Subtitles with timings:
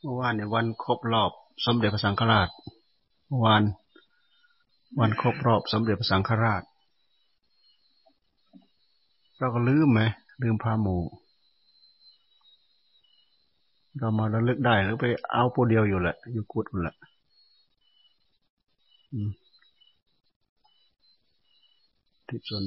[0.00, 1.30] เมื่อวานเนี่ยวันครบรอบ
[1.66, 2.48] สมเด็จพระสังฆราช
[3.26, 3.62] เมื่อวาน
[5.00, 6.62] วันครบรอบสมเด็จพระสังฆราช
[9.38, 10.00] เราก็ลืมไหม
[10.42, 10.96] ลืมพาหมู
[13.98, 16.96] เรามาระลึกได้หรือไปเอาปูเดียวอยู่แหละ อยู่กุดอยู่แหละ
[22.26, 22.64] ที่ส่วน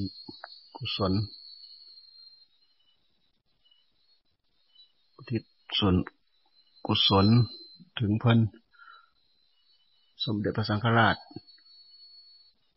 [0.76, 1.14] กุศล
[5.28, 5.40] ที่
[5.80, 5.96] ส่วน
[6.86, 7.28] กุศล
[8.00, 8.40] ถึงเพิ่น
[10.24, 11.18] สมเด็จพระสังฆราช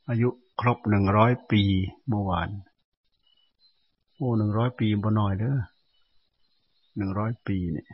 [0.08, 0.28] อายุ
[0.60, 1.62] ครบหนึ่งร้อยปี
[2.08, 2.48] เมื่อวาน
[4.14, 5.58] โอ้หนึ่งร้อยปีบ่น้อยเด้อ
[6.96, 7.88] หนึ่งร้อยปีเนี่ย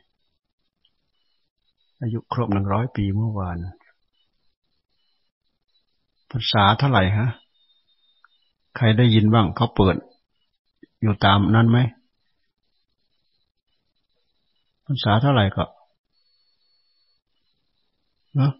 [2.02, 3.58] อายุครบหนึ่งร้อยปีเมื่อวาน
[6.30, 7.28] ภาษาเท่าไหร่ฮะ
[8.76, 9.96] ใครได้ยินบ้างเขาเปิด
[11.00, 11.78] อยู่ตามนั้นไหม
[14.86, 15.64] ภาษาเท่าไหร่ก็
[18.38, 18.52] นาะ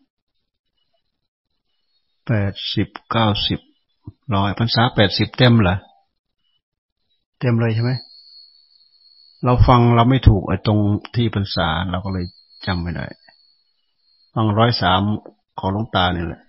[2.26, 3.60] แปดสิบเก้าสิบ
[4.34, 5.76] ร้อยพรรษาแปดสิบเต็มเหรอ
[7.40, 7.92] เต็มเลยใช่ไหม
[9.44, 10.78] เราฟังเราไม่ถูกไอ้ตรง
[11.16, 12.24] ที่พรรษาเราก็เลย
[12.66, 13.06] จำไม่ได้
[14.34, 15.02] ฟังร้อยสาม
[15.58, 16.42] ของหลวงตาเนี่ยแหละ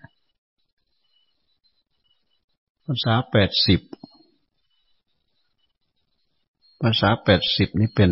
[2.86, 3.82] ภาษาแปดสิบ
[6.82, 8.12] ภาษาแปดสิบนี่เป็น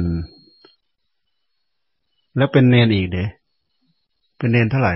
[2.38, 3.26] แล้วเป็นเนนอีกเด้
[4.40, 4.94] เป็นเนนเท่าไหร่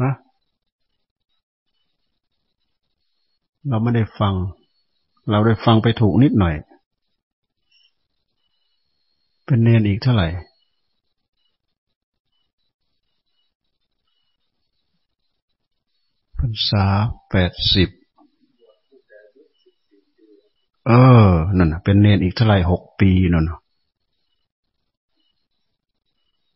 [0.00, 0.12] ฮะ
[3.68, 4.34] เราไม่ได้ฟัง
[5.30, 6.54] เราได้ฟังไปถูกนิดหน่อย
[9.46, 10.28] เป็นเนนอีกเท่าไหร่
[16.38, 16.84] พรรษา
[17.30, 17.88] แปดสิบ
[20.86, 20.92] เอ
[21.26, 23.58] อ นั่นเป็นเนนอีกเท่าไหร่หกปีนั่นนะ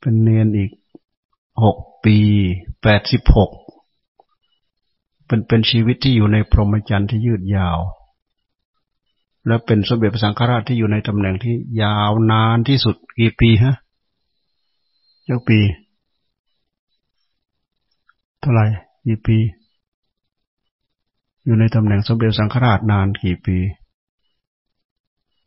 [0.01, 0.70] เป็นเนนอีก
[1.65, 2.17] หกปี
[2.83, 3.51] แปดสิบหก
[5.27, 7.78] เป็นเป็นชีวิตที่อยู่ในพรหมจรรย์ที่ยืดยาว
[9.47, 13.75] และเป็นสมเด็จพระสังฆราชที่อยู่ในตำแหน่งที่ยาวนานที่สุดกี่ปีฮะ
[15.25, 15.59] เจ้าปี
[18.41, 18.66] เท่าไหร่
[19.06, 19.39] กี่ปี
[21.44, 23.56] อยู่ในตำแหน่งสมเด็จสังฆราชนานกี่ปี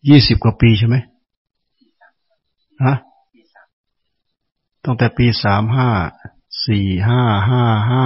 [0.09, 0.95] ยี่สิบกว่าปีใช่ไหม
[2.83, 2.95] ฮะ
[4.83, 5.89] ตั้งแต่ปีสามห้า
[6.65, 8.05] สี่ห้าห้าห้า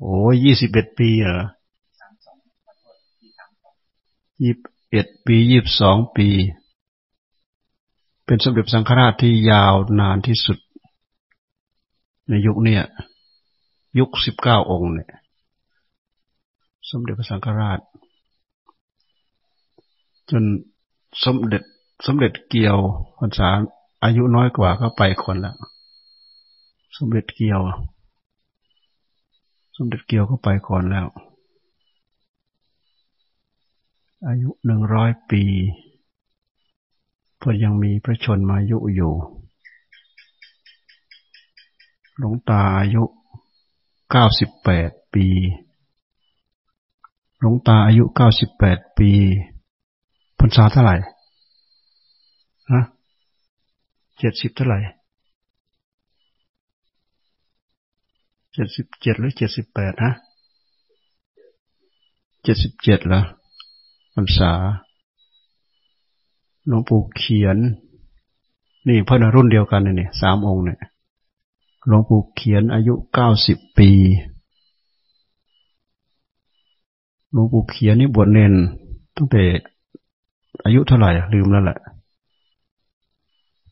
[0.00, 1.44] โอ้ยี่สิบเอ็ดปีเหรอ
[4.42, 6.28] ยี่สิบเอ็ดปียี่สิบสองปี
[8.24, 10.58] เป็นสมเด็จสังฆราชที่ยาวนานที่สุด
[12.28, 12.82] ในยุคเนี้ย
[13.98, 15.08] ยุคสิบเก้าองค์เนี่ย
[16.90, 17.80] สมเด็จพระสังฆราช
[20.30, 20.44] จน
[21.24, 21.62] สมเด็จ
[22.06, 22.78] สมเด็จเกี่ยว
[23.18, 23.48] พรรษา
[24.04, 25.56] อายุน้อยกว่าก็ไปคนแล้ว
[26.96, 27.60] สมเด็จเกียว
[29.76, 31.06] สมเด็จเกียวก็ไปก่อนแล้ว
[34.26, 35.42] อายุหนึ่งร้อยปี
[37.42, 39.14] ก็ยังมีพระชนมายุอยู่
[42.18, 43.02] หลวงตาอายุ
[44.10, 45.26] เก้าสิบแปดปี
[47.40, 49.10] หลวงตาอายุเก้าสิบแปดปี
[50.38, 50.96] พรรษาเท่าไหร่
[52.72, 52.84] ฮะ
[54.24, 54.78] จ็ดสิบเท่าไหร่
[58.52, 60.12] เจ็ดสิบเจ็ดหรือเจ็ดสิบแปดฮะ
[62.42, 63.20] เจ็ดสิบเจ็ดละ
[64.14, 64.52] พรรษา
[66.66, 67.56] หลวงปู่เขียน
[68.88, 70.80] นี่เพื่อนรุ่นเดียวกันเนี่ยสามองค์เนี่ย
[71.86, 73.90] หลวงปู่เขียนอายุเก้าสิบปี
[77.32, 78.52] หลวงปู่เขียนนี่บวชเนน
[79.16, 79.42] ตั้งแต่
[80.64, 81.78] อายุเท่าไหร่ลืมแล้วแหละ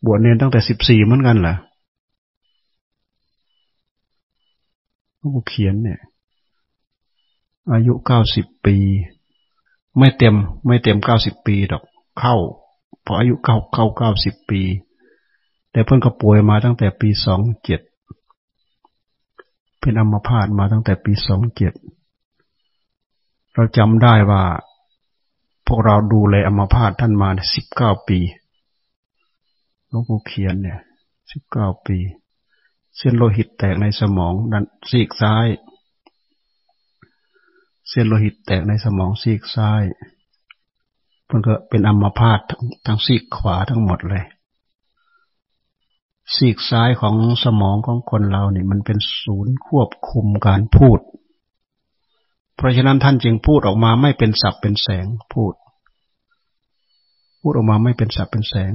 [0.04, 1.54] บวชเนนตั้งแต่สิบสี่เหมือนกันเหรอ
[5.20, 6.00] ผูเขียนเนี่ย
[7.72, 8.76] อายุเก้าสิบปี
[9.98, 10.34] ไม่เต็ม
[10.66, 11.82] ไม่เต็มเก้าสิบปีดอก
[12.18, 12.36] เข้า
[13.04, 14.62] พออายุเก้าเข้าเก้าสิบปี
[15.72, 17.80] แต่เพิ่นก็ป่วยมาตั้งแต่ปีสองเจ็ด
[19.80, 21.72] เป็นอัมพาตมาตั้งแต่ปีสองเจ็ด
[23.54, 24.42] เราจำได้ว่า
[25.66, 28.18] พวกเราดูแลอัมพาตท่านมาสิบเก้าปี
[29.92, 30.80] หลวงปู่เขียนเนี่ย
[31.32, 31.98] สิบเก้าปี
[32.96, 35.46] เส้นโลหิตแตกในสมองดันซีกซ้าย
[37.88, 39.82] เส้นโลหิตแตกในสมองซีกซ้าย
[41.30, 42.40] มันก็เป็นอัมพาต
[42.86, 44.24] ทั้งซีกขวาทั้งหมดเลย
[46.34, 50.98] ซีกซ้ายของสมองของคนเราเนี่ยมันเป็นศูนย์ควบคุมการพูด
[52.56, 55.52] เพราะฉะนั้นท่านจึงพูดออกมาไม่เป็นสับเป็นแสงพูด
[57.40, 58.72] พูดออกมาไม่เป็นสับเป็นแสง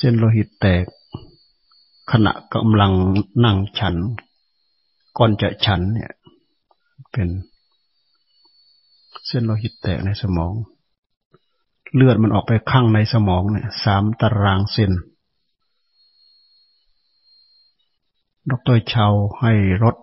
[0.00, 0.84] เส้นโลหิตแตก
[2.12, 2.92] ขณะกำลัง
[3.44, 3.96] นั่งฉัน
[5.18, 6.12] ก่อนจะฉันเนี่ย
[7.12, 7.28] เป็น
[9.26, 10.52] เส้นโลหิตแตกในสมอง
[11.94, 14.92] เลือดมันออกไปข้างในสมองเนี่ยสามตารางเซน
[18.50, 19.06] ดรชา
[19.40, 19.52] ให้
[19.82, 19.96] รถ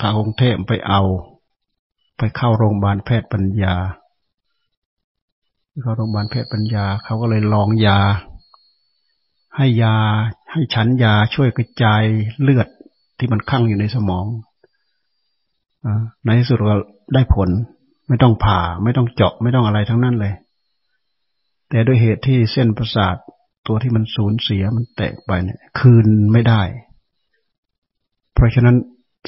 [0.00, 1.02] ทางกรุงเทพไปเอา
[2.16, 3.74] ไปเข้าโรงพยาบาลแพทย์ปัญญา
[5.82, 7.98] เข้าโรงพยาบาลแพทย์ปัญญา เขาก็เลยลองยา
[9.56, 9.96] ให้ยา
[10.52, 12.02] ให้ฉันยาช่วยกระจาย
[12.42, 12.68] เลือด
[13.18, 14.26] ที่มันคั่งอยู่ในสมอง
[15.84, 15.86] อ
[16.24, 16.76] ในที่สุดก็
[17.14, 17.48] ได้ผล
[18.08, 20.34] ไม่ต้องผ่า ไม่ต้องเจาะไม่ต้องอะไรทั้งนั้นเลย
[21.68, 23.16] แต่ด้วยเหตุที่เส้นประสาท
[23.66, 26.62] ตัวที่มันสูญเสียมันแตกไปเนี่ย คืนไม่ได้
[28.34, 28.76] เพราะฉะนั้น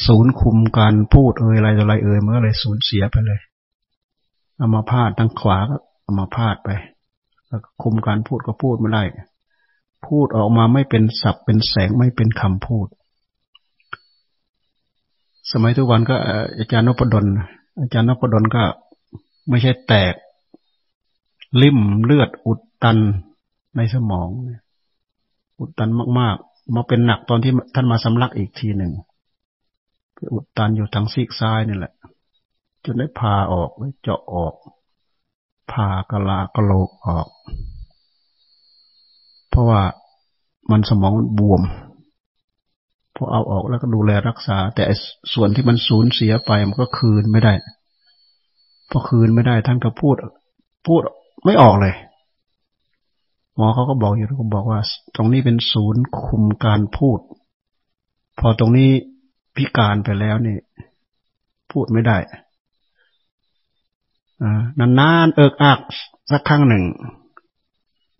[0.06, 3.40] ศูนย์คุมการพูดเอ่ยอะไรอะไรเอ่ยเมื่อไรสูญเสียไปเลย
[4.56, 5.76] เอามาพาดทางขวาก็
[6.08, 6.70] เอามาพาดไป
[7.48, 9.02] แล้วคุมการพูดก็พูดไม่ได้
[10.06, 12.88] พูดออกมาไม่เป็นศัพท์เป็นแสงไม่เป็นคำพูด
[15.52, 16.16] สมัยทุกวันก็
[16.58, 17.26] อาจารย์นพดล
[17.80, 18.62] อาจารย์นพดลก็
[19.48, 20.14] ไม่ใช่แตก
[21.62, 22.98] ลิ่มเลือดอุดตัน
[23.76, 24.28] ในสมอง
[25.58, 25.90] อุดตัน
[26.20, 28.92] มาก ๆ มาเป็นหนักตอนที่ท่านมาสำลักอีกทีหนึ่ง
[30.32, 31.92] อุดตันอยู่ทางซีกซ้ายนี่แหละ
[32.84, 33.70] จนได้พาออก
[34.02, 34.54] เจาะออก
[35.72, 37.28] พากะลากะโหลกออก
[39.50, 39.82] เพราะว่า
[40.70, 41.62] มันสมองบวม
[43.14, 44.84] พอเอาออกแล้วก็ดูแลรักษา แต่
[45.32, 47.52] ส่วนที่มันสูญเสียไปมันก็คืนไม่ได้
[48.90, 50.16] พอคืนไม่ได้ท่านก็พูด
[50.86, 51.00] พูด
[51.44, 51.94] ไม่ออกเลย
[53.56, 54.80] หมอเขาก็บอกอยู่เขาบอกว่า
[55.16, 57.18] ตรงนี้เป็นศูนย์คุมการพูด
[58.38, 58.90] พอตรงนี้
[59.56, 60.60] พิการไปแล้วเนี่ย
[61.70, 62.16] พูดไม่ได้
[64.78, 65.80] นานๆเอิกอัก
[66.30, 66.84] สักครั้งหนึ่ง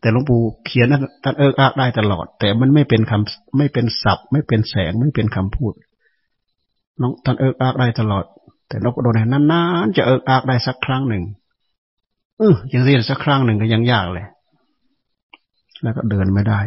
[0.01, 5.73] แต่หลวงปู่เขียนท่านเอิกอักได้ตลอด แต่มันไม่เป็นคำไม่เป็นศัพท์ ไม่เป็นแสงไม่เป็นคำพูด
[7.01, 8.25] น้องท่านเอิกอักได้ตลอด
[8.69, 11.25] แต่นกโดนนานๆจะเอิกอักได้สักครั้งหนึ่ง
[12.39, 14.27] เออยังเรียนสักครั้งหนึ่งก็ยังยากเลย
[15.83, 16.61] แล้วก็เดินไม่ได้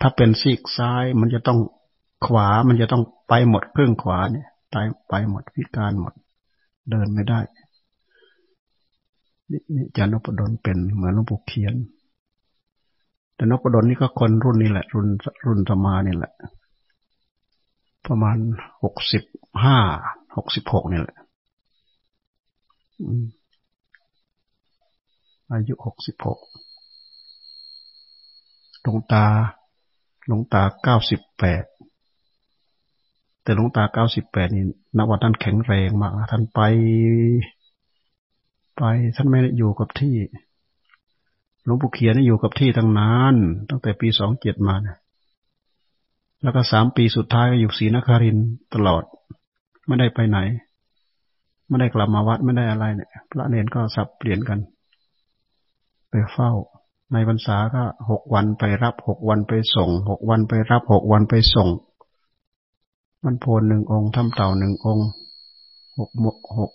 [0.00, 1.58] ถ้าเป็นซีกซ้ายมันจะต้อง
[2.26, 6.12] ขวามันจะต้องไปหมดเครื่องขวาเนี่ยตายไปหมดพิการหมด
[6.90, 7.40] เดินไม่ได้
[9.50, 9.60] นี่
[9.96, 11.74] จานพดลเป็นเหมือนหลวงปู่เขียน
[13.34, 15.06] แต่นพดลนี่ก็คนรุ่นนี้แหละ รุ่น
[15.46, 16.32] รุ่นธรรมานี่แหละ
[18.06, 18.36] ประมาณ
[18.82, 19.22] หกสิบ
[19.64, 19.78] ห้า
[20.36, 21.16] หกสิบหกนี่แหละ
[25.50, 26.38] อายุหกสิบหก
[28.82, 29.24] หลวงตา
[30.26, 31.64] หลวงตาเก้าสิบแปด
[33.42, 34.64] แต่หลวงตาเก้าสิบแปดนี่
[34.96, 36.60] นับว่าท่านแข็งแรงมากท่านไป
[38.80, 38.86] ไป
[39.16, 40.16] ท่านไม่ได้อยู่กับที่
[41.64, 43.34] หลวงปู่เขียนอยู่กับที่ตั้งนาน
[43.70, 44.96] ตั้งแต่ปีสองเจ็ดมานะ
[46.42, 48.38] แล้วก็สามปีสุดท้ายก็อยู่ศรีนคริน
[48.74, 49.02] ตลอด
[49.86, 50.38] ไม่ได้ไปไหน
[51.68, 54.58] ไม่ได้กลับมาวัดไม่ได้อะไรเนี่ย พระเนนก็สับเปลี่ยนกัน
[56.10, 56.52] ไปเฝ้า
[57.12, 61.68] ในพรรษาก็หกวันไปรับหกวันไปส่งหกวันไปรับหกวันไปส่ง
[63.24, 65.08] มันโพนหนึ่งองค์ทำเต่าหนึ่งองค์
[65.98, 66.10] หก
[66.58, 66.70] หก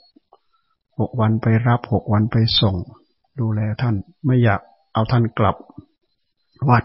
[1.00, 2.76] หกวันไปรับหกวันไปส่ง
[3.40, 3.96] ดูแลท่าน
[4.26, 4.62] ไม่อยาก
[4.94, 5.56] เอาท่านกลับ
[6.70, 6.84] วัด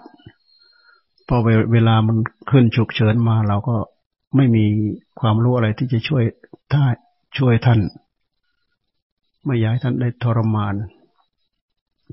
[1.28, 1.36] พอ
[1.72, 2.16] เวลามัน
[2.50, 3.76] ขึ้นฉุกเฉินมา เราก็
[4.36, 4.64] ไม่มี
[5.20, 6.24] ความรู้อะไรที่จะช่วย
[6.72, 6.84] ท่า
[7.38, 7.80] ช่วยท่าน
[9.46, 10.74] ไม่อยากให้ท่านได้ทรมาน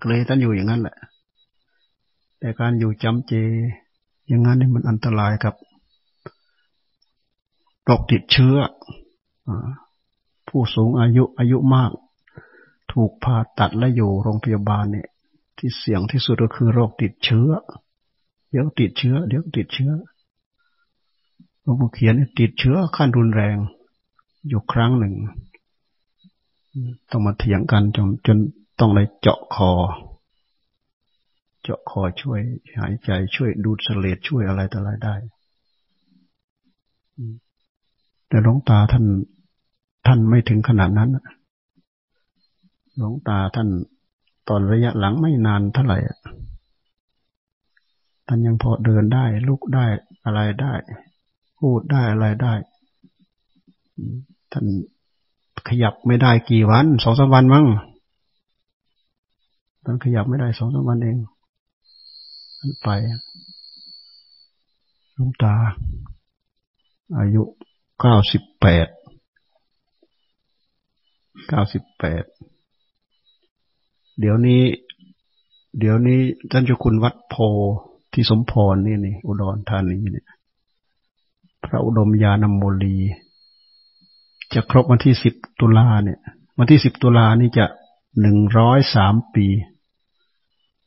[0.07, 0.97] เลยท่านอยู่อย่างนั้นแหละ
[2.39, 3.33] แต่การอยู่จำเจ
[4.27, 5.55] อย่างนั้นนี่มันอันตรายกับ
[7.83, 8.55] โรคติดเชื้อ
[10.47, 11.91] ผู้สูงอายุอายุมาก
[12.91, 15.09] ถูกผ่าตัดและอยู่โรงพยาบาลเนี่ย
[15.57, 17.49] ที่เสี่ยงที่สุดก็คือโรคติดเชื้อ
[18.49, 19.91] เดี๋ยวติดเชื้อ เดี๋ยวติดเชื้อ
[21.61, 23.57] หลวงปู่เขียนติดเชื้อขั้นรุนแรง
[24.47, 25.15] อยู่ครั้งหนึ่ง
[27.09, 28.37] ต้องมาเถียงกันจนจน
[28.79, 29.71] ต้องเลยเจาะคอ
[31.63, 32.39] เจาะคอช่วย
[32.79, 35.15] หายใจช่วยดูดเสลดช่วยอะไรต่ออะไรได้
[38.27, 39.05] แต่หลวงตาท่าน
[40.07, 41.09] ท่านไม่ถึงขนาดนั้น
[42.95, 43.69] หลวงตาท่าน
[44.47, 45.97] ตอนระยะหลังไม่นานเท่าไหร่
[48.27, 49.85] ท่านยังพอเดินได้ ลุกได้
[50.25, 50.73] อะไรได้
[51.59, 52.53] พูดได้อะไรได้
[54.51, 54.65] ท่าน
[55.67, 57.65] ขยับไม่ได้กี่วันสองสามวันมั้ง
[59.83, 61.17] ท่านขยับไม่ได้สองสามวันเอง
[62.59, 62.89] ท่านไป
[65.17, 65.55] ลุงตา
[67.17, 67.43] อายุ
[67.99, 68.87] เก้าสิบแปด
[71.47, 72.23] เก้าสิบแปด
[74.19, 74.63] เดี๋ยวนี้
[75.79, 76.19] เดี๋ยวนี้
[76.51, 77.35] ท่านเจ้าคุณวัดโพ
[78.13, 80.27] ที่สมพรนี่นี่อุดรธานีเนี่ย
[81.63, 82.97] พระอุดมยานโมลี
[84.53, 86.19] จะครบวันที่สิบตุลาเนี่ย
[86.57, 87.65] วันที่สิบตุลานี่จะ
[88.21, 89.45] หนึ่งร้อยสามปี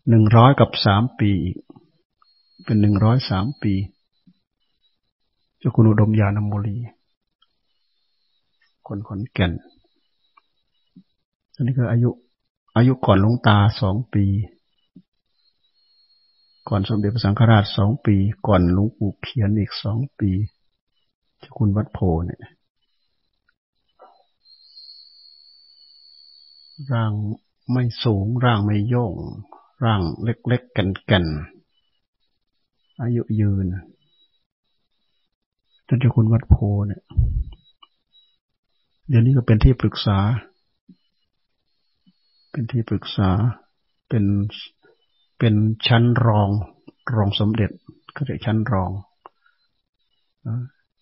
[0.09, 1.57] หนึ่งร้อยกับสามปีอีก
[2.65, 3.73] เป็นหนึ่งร้อยสามปี
[5.59, 6.77] เจ้าคุณอุดมยานโมลี
[8.87, 9.53] คนขอนแก่น
[11.61, 12.11] อันนี้ก็อายุ
[12.77, 14.25] อายุก่อนหลวงตาสองปี
[16.69, 20.31] ก่อนสมเด็จพระสังฆราชสองปี ก่อนหลวงปู่เขียนอีกสองปี
[21.39, 22.41] เจ้าคุณวัดโพเนี่ย
[26.93, 27.13] ร่าง
[27.73, 29.15] ไม่สูง ร่างไม่โย่ง
[29.85, 31.25] ร่างเล็กๆกันกัน
[33.01, 33.67] อายุยืน
[35.87, 37.03] ท่านเจ้าคุณวัดโพเนี่ย
[39.09, 40.19] เดี๋ยวนี้ก็เป็นที่ปรึกษา
[42.51, 43.31] เป็นที่ปรึกษา
[44.09, 44.25] เป็น
[45.39, 45.55] เป็น
[45.87, 46.49] ชั้นรอง
[47.17, 47.71] รองสมเด็จ
[48.17, 48.91] ก็เรียกชั้นรอง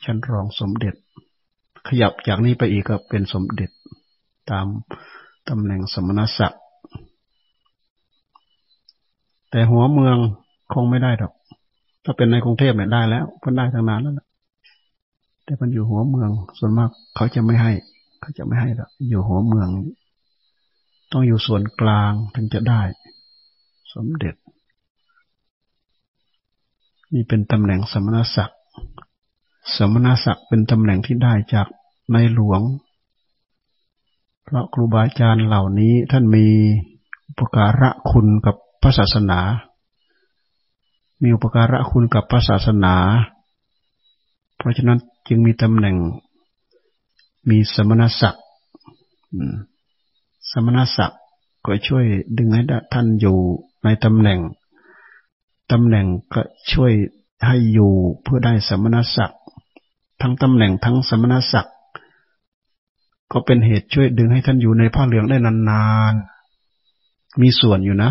[0.04, 0.94] ชั้นรองสมเด็จ
[1.88, 3.70] ขยับจากนี้ไปอีกก็เป็นสมเด็จ
[4.50, 4.66] ตาม
[5.48, 6.62] ตำแหน่งสมณศักดิ์
[9.50, 10.16] แต่หัวเมือง
[10.72, 11.32] คงไม่ได้หรอก
[12.04, 14.26] ถ้าเป็นในกรุงเทพเนี่ยได้แล้วเพิ่นได้ตั้งนานแล้วละ
[15.44, 17.72] แต่มันอยู่หัวเมือง ส่วนมากเขาจะไม่ให้
[18.20, 19.68] เขาจะไม่ให้หรอกอยู่หัวเมือง
[21.12, 22.82] ต้องอยู่ส่วนกลางถึงจะได้
[23.94, 24.34] สมเด็จ
[27.14, 28.60] นี่เป็นตำแหน่งสมณศักดิ์
[29.76, 31.66] สมณศักดิ์เป็นตำแหน่งที่ได้จาก
[32.12, 32.60] ในหลวง
[34.44, 36.46] เพราะครูบาอาจารย์เหล่านี้ท่านมี
[37.28, 39.40] อุปการะคุณกับพระศาสนา
[41.22, 42.94] มีอุปการะคุณกับพระศาสนา
[44.56, 44.98] เพราะฉะนั้น
[45.28, 45.96] จึงมีตำแหน่ง
[47.50, 48.44] มีสมณศักดิ์
[50.52, 51.20] สมณศักดิ์
[51.64, 52.04] ก็ช่วย
[52.38, 52.62] ดึงให้
[52.92, 53.38] ท่านอยู่
[53.84, 54.40] ในตำแหน่ง
[55.72, 56.92] ตำแหน่งก็ช่วย
[57.46, 59.40] ให้อยู่เพื่อได้สมณศักดิ์
[60.20, 61.76] ทั้งตำแหน่งทั้งสมณศักดิ์
[63.32, 68.10] ก็เป็นเหตุช่วยดึงให้ท่านอยู่ในผ้าเหลืองได้นานๆ มีส่วนอยู่นะ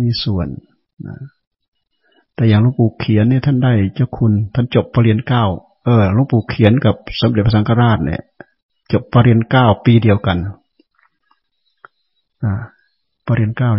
[0.00, 0.48] มีส่วน
[1.06, 1.16] นะ
[2.34, 5.44] แต่อย่างหลวงปู่เขียนเนี่ยท่านได้เจ้าคุณท่านจบปรริญญาเก้า
[5.84, 8.22] เออหลวงปู่เขียนกับสมเด็จพระสังฆราชเนี่ย
[8.92, 10.38] จบปรริญญาเก้าปีเดียวกัน
[12.44, 12.52] อ่า
[13.26, 13.70] ปรริญญาเก้า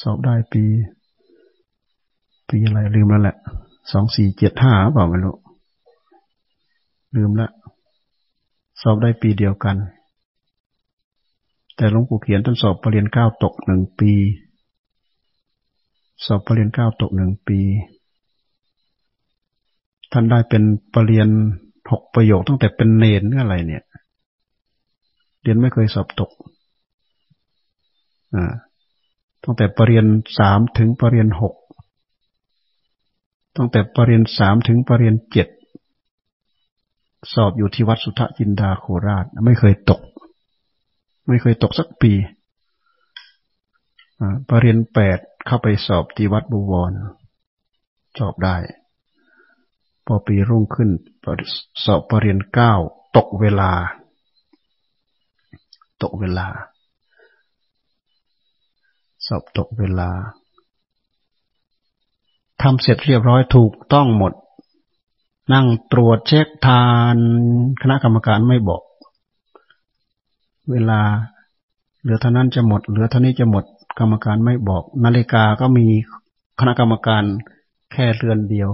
[0.00, 0.62] สอบได้ปี
[2.48, 3.36] ปีอะไรลืมแล้วแหละ
[3.92, 5.36] สองสี่เจ็ดห้าเปล่าไม่รู้
[7.16, 7.48] ลืมละ
[8.82, 9.76] สอบได้ปีเดียวกัน
[11.76, 14.12] แต่หลวงปู่เขียนท่านสอบปรริญญาเก้าตกหนึ่งปี
[16.26, 17.60] สอบปรริญญาเก้าตกหนึ่งปี
[20.12, 20.62] ท่านได้เป็น
[20.94, 21.30] ปรริญญา
[21.90, 23.84] หกประโยคตั้งแต่เป็นเนนอะไรเนี่ย
[25.42, 26.30] เรียนไม่เคยสอบตก
[29.44, 31.54] ตั้งแต่ปรริญญาสามถึงปรริญญาหก
[33.56, 35.48] ตั้งแต่ปรริญญาสามถึงปรริญญาเจ็ด
[37.34, 40.00] สอบอยู่ที่วัดสุทธจินดาโคราช ไม่เคยตก
[41.28, 42.12] ไม่เคยตกสักปี
[44.48, 46.92] ปรริญญาแปดเข้าไปสอบที่วัดบุวร
[48.18, 48.56] สอบได้
[50.06, 50.90] พอปีรุ่งขึ้น
[51.84, 52.74] สอบปรริญญาเก้า
[53.16, 53.72] ตกเวลา
[56.02, 56.46] ตกเวลา
[59.26, 60.10] สอบตกเวลา
[62.62, 64.32] ทำเสร็จเรียบร้อยถูกต้องหมด
[65.52, 67.16] นั่งตรวจเช็คทาน
[67.82, 68.82] คณะกรรมการไม่บอก
[70.70, 71.00] เวลา
[72.00, 73.64] เหลือเท่านั้นจะหมด เหลือเท่านี้จะหมด
[73.98, 75.86] กรรมการไม่บอก นาฬิกาก็มี
[76.60, 77.22] คณะกรรมการ
[77.92, 78.70] แค่เรือนเดียว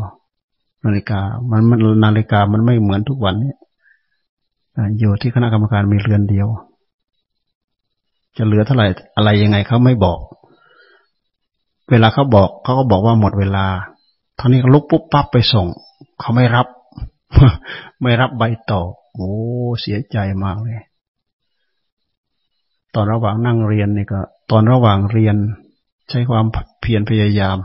[0.85, 1.21] นาฬิกา
[1.51, 3.55] มันมันนาฬิกามันไม่เหมือนทุกวันนี้
[4.99, 6.49] อยู่ที่คณะกรรมการมีเรือนเดียว
[8.39, 10.19] จะเหลือเท่าไหร่อะไรยังไงเขาไม่บอก
[11.91, 13.67] เวลาเขาบอกเขาก็บอกว่าหมดเวลา
[14.39, 15.67] ท่านี้ลุกปุ๊บปั๊บไปส่ง
[16.21, 16.67] เขาไม่รับ
[18.03, 18.81] ไม่รับใบต่อ
[19.15, 19.31] โอ้
[19.81, 20.79] เสียใจมากเลย
[22.95, 25.37] ตอนระหว่างนั่งเรียนนี่ก็ ตอนระหว่างเรียน
[26.11, 26.47] ใช้ความ
[26.81, 27.59] เพียรพยายาม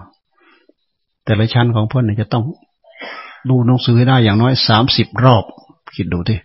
[1.26, 2.44] แต่ละชั้นของเพื่อนจะต้อง
[3.50, 5.44] ดูหนังสือให้ได้อย่างน้อยสามสิบรอบ
[5.96, 6.40] คิดดูที่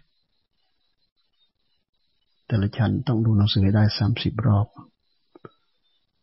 [2.48, 4.66] แต่ละชั้นต้องดูหนังสือให้ได้สามสิบรอบ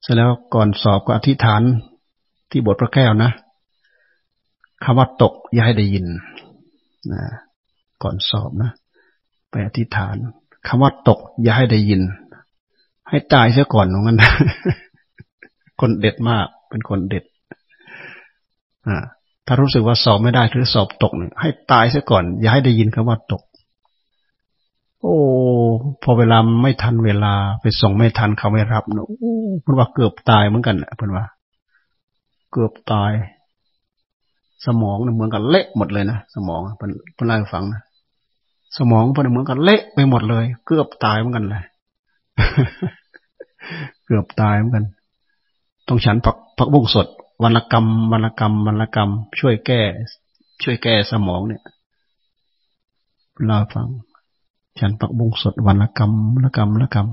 [0.01, 1.61] เสร็จแล้วก่อนสอบก็อธิษฐาน
[2.51, 3.31] ที่บทพระแก้วนะ
[4.83, 6.05] คำว่าตกอย่าให้ได้ยิน
[7.11, 7.21] นะ
[8.03, 8.71] ก่อนสอบนะ
[9.49, 10.15] ไปอธิษฐาน
[10.67, 12.01] คำว่าตกอย่าให้ได้ยิน
[13.09, 14.17] ให้ตายเสียก่อนของมัน
[15.79, 17.23] คนเด็ดมาก เป็นคนเด็ด
[18.87, 19.03] อ่า
[19.45, 23.41] ถ้ารู้สึกว่าสอบไม่ได้หรือสอบตกเนี่ยให้ตายเสียก่อน อย่าให้ได้ยินคำว่าตก
[25.05, 25.19] โอ้
[26.03, 31.25] พอเวลาไม่ทันเวลาไปส่งไม่ทันเขาไม่รับนะโอ้เพื่นว่าเกือบตายเหมือนกันเพื่อนว่า
[32.51, 33.11] เกือบตาย
[34.65, 37.81] สมองเหมือนกับเละหมดเลยนะสมองเพื่อนเพื่อนเล่าให้ฟังนะ
[38.77, 41.63] สมองเพื่อนเหมือนกับเละไปหมดเลย เกือบตายเหมือนกันเลย
[44.05, 44.85] เกือบตายเหมือนกัน
[45.87, 47.07] ต้องฉันผักผักบุ้งสด
[47.43, 49.09] วันละกรรมวันละกรรมวันละกรรม
[49.39, 49.81] ช่วยแก้
[50.63, 51.63] ช่วยแก้สมองเนี่ย
[53.45, 53.87] เล่าฟัง
[54.79, 56.11] ฉันปักบุงสดวันละกรรม
[56.43, 57.07] ละกรรมละกรรม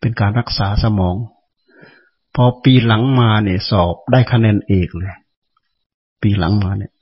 [0.00, 1.16] เป็นการรักษาสมอง
[2.34, 5.14] พอปีหลังมาเนี่ยสอบได้คะแนนเอกเลย
[6.22, 6.92] ปีหลังมาเนี่ย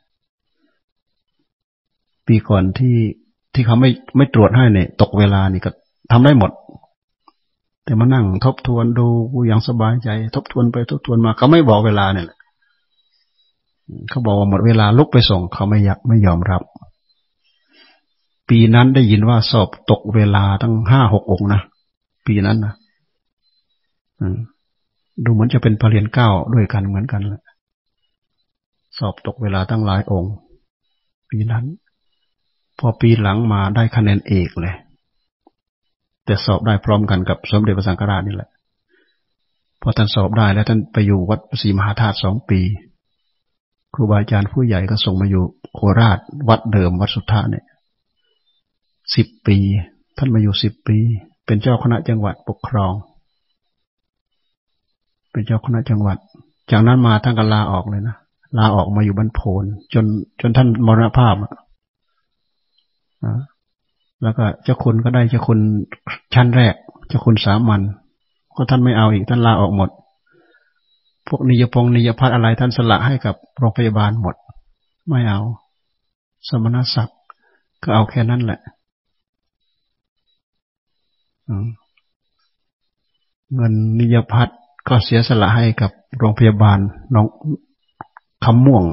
[2.26, 2.96] ปีก่อนที่
[3.54, 5.70] ที่เขาไม่ไม่ตรวจให้เนี่ย ตกเวลานี่ก็
[6.12, 6.50] ทำได้หมด
[7.84, 9.06] แต่มานั่งทบทวนดู
[9.46, 12.26] อย่างสบายใจ ทบทวนไปทบทวนมาเขาไม่บอกเวลาเนี่ย
[14.10, 16.62] เขาบอกว่าหมดเวลาลุกไปส่ง เขาไม่อยากไม่ยอมรับ
[18.48, 21.60] ปีนั้นได้ยินว่าสอบตกเวลาตั้งห้าหกองนะ
[22.26, 22.74] ปีนั้นนะ
[25.24, 27.42] ดูเหมือนจะเป็นปรริญญาเก้าด้วยกันเหมือนกันแหละ
[28.98, 30.34] สอบตกเวลาตั้งหลายองค์
[31.30, 31.64] ปีนั้น
[32.78, 34.74] พอปีหลังมาได้คะแนนเอกเลย
[36.24, 38.50] แต่สอบได้พร้อมกันกับสมเด็จพระสังฆราชนี่แหละ
[39.82, 42.60] พอท่านสอบได้แล้วท่านไปอยู่วัดศรีมหาธาตุสองปี
[43.94, 47.64] ครูบาอาจารย์ผู้ใหญ่ก็ส่งมาอยู่โคราช วัดเดิมวัดสุทธาเนี่ย
[49.14, 49.58] สิบปี
[50.16, 50.98] ท่านมาอยู่สิบปี
[51.46, 52.92] เป็นเจ้าคณะจังหวัดปกครอง
[55.32, 56.18] เป็นเจ้าคณะจังหวัด
[56.70, 58.16] จากนั้นมาท่านก็ลาออกเลยนะ
[58.58, 60.04] ลาออกมาอยู่บ้านโพนจน
[60.40, 61.52] จนท่านมรณภาพอะ
[64.22, 65.58] แล้วก็เจ้าคุณก็ได้เจ้าคุณ
[66.34, 66.74] ชั้นแรก
[67.08, 67.82] เจ้าคุณสามัญ
[68.56, 69.90] ก็ท่านไม่เอาอีกท่านลาออกหมด
[71.28, 74.34] พวกนิยพงนิยพัฒอะไรท่านสละให้กับโรงพยาบาลหมด
[75.08, 75.40] ไม่เอา
[76.48, 77.20] สมณศักดิ์
[77.82, 78.60] ก็เอาแค่นั้นแหละ
[83.54, 86.78] เงินนิยพัฒน์ก็เสียสละให้กับโรงพยาบาล
[87.14, 87.26] น้อง
[88.44, 88.84] คำม่วง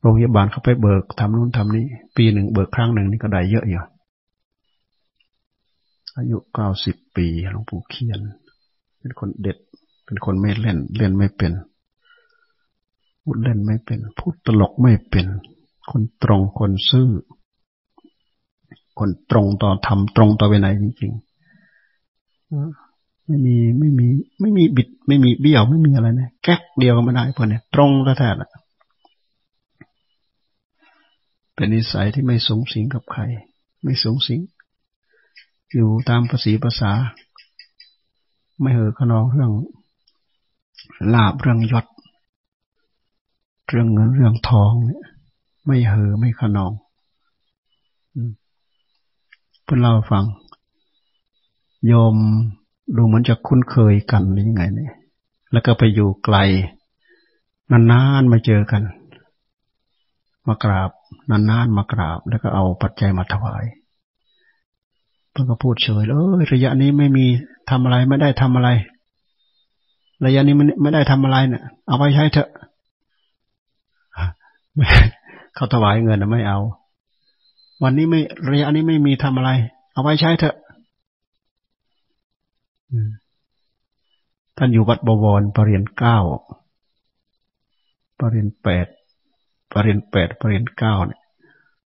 [0.00, 1.84] โรงพยาบาลเขาไปเบิกทำนู่นทำนี้
[2.16, 3.80] ปีหนึ่งเบิกครั้งหนึ่งนี่ก็ได้เยอะอยู่
[6.16, 8.20] อายุเก้าสิบปีหลวงปู่เขียน
[8.98, 9.58] เป็นคนเด็ด
[10.04, 11.52] เป็นคนไม่เล่น เล่นไม่เป็น
[13.22, 15.26] พูดเล่นไม่เป็น พูดตลกไม่เป็น
[15.90, 17.10] คนตรงคนซื่อ
[19.00, 21.24] คนตรงต่อธรรมตรงต่อเวไนจริงๆ
[23.26, 24.06] ไม่มีไม่มี
[24.40, 28.50] ไม่มีบิด ไม่มีเบี้ยวไม่มีอะไรนะแก๊กเดียวก็ไม่ได้พวกเนี้ยตรงแท้ๆแหละ
[31.54, 33.22] เป็นนิสัยที่ไม่สงสิงกับใคร
[33.84, 34.40] ไม่สงสิง
[35.74, 36.92] อยู่ตามภาษีภาษา
[38.60, 39.52] ไม่เหอขนองเรื่อง
[41.14, 41.86] ลาบเรื่องยศ
[43.68, 45.04] เรื่องเงินเรื่องทองเนี่ย
[45.66, 46.72] ไม่เหอไม่ขนอง
[49.72, 50.24] พื่อนเล่าฟัง
[51.86, 52.16] โยม
[52.96, 54.92] ดูเหมือนจะคุ้นเคยกันหรือยังไงเนี่ย
[55.52, 56.36] แล้วก็ไปอยู่ไกล
[57.70, 58.82] นานๆมาเจอกัน
[60.46, 60.90] มากราบ
[61.30, 63.64] นานๆมากราบ แล้วก็เอาปัจจัยมาถวาย
[65.30, 67.26] เพื่อนก็พูดเฉยเลยระยะนี้ไม่มี
[67.70, 68.68] ทำอะไรไม่ได้ทำอะไร
[70.26, 72.48] ระยะนี้มันไม่ได้ทำอะไรเนะ่ยเอาไปใช้เถอะ
[75.54, 76.60] เขาถวายเงินนะไม่เอา
[77.82, 79.50] วันนี้ไม่ระยะนี้ไม่มีทำอะไร
[79.92, 80.56] เอาไว้ใช้เถอะ
[84.56, 86.18] ท่านอยู่วัดบวรปรริญญาเก้า
[88.18, 88.86] ปรริญญาแปด
[89.72, 91.20] ปรริญญาแปดปรริญญาเก้าเนี่ย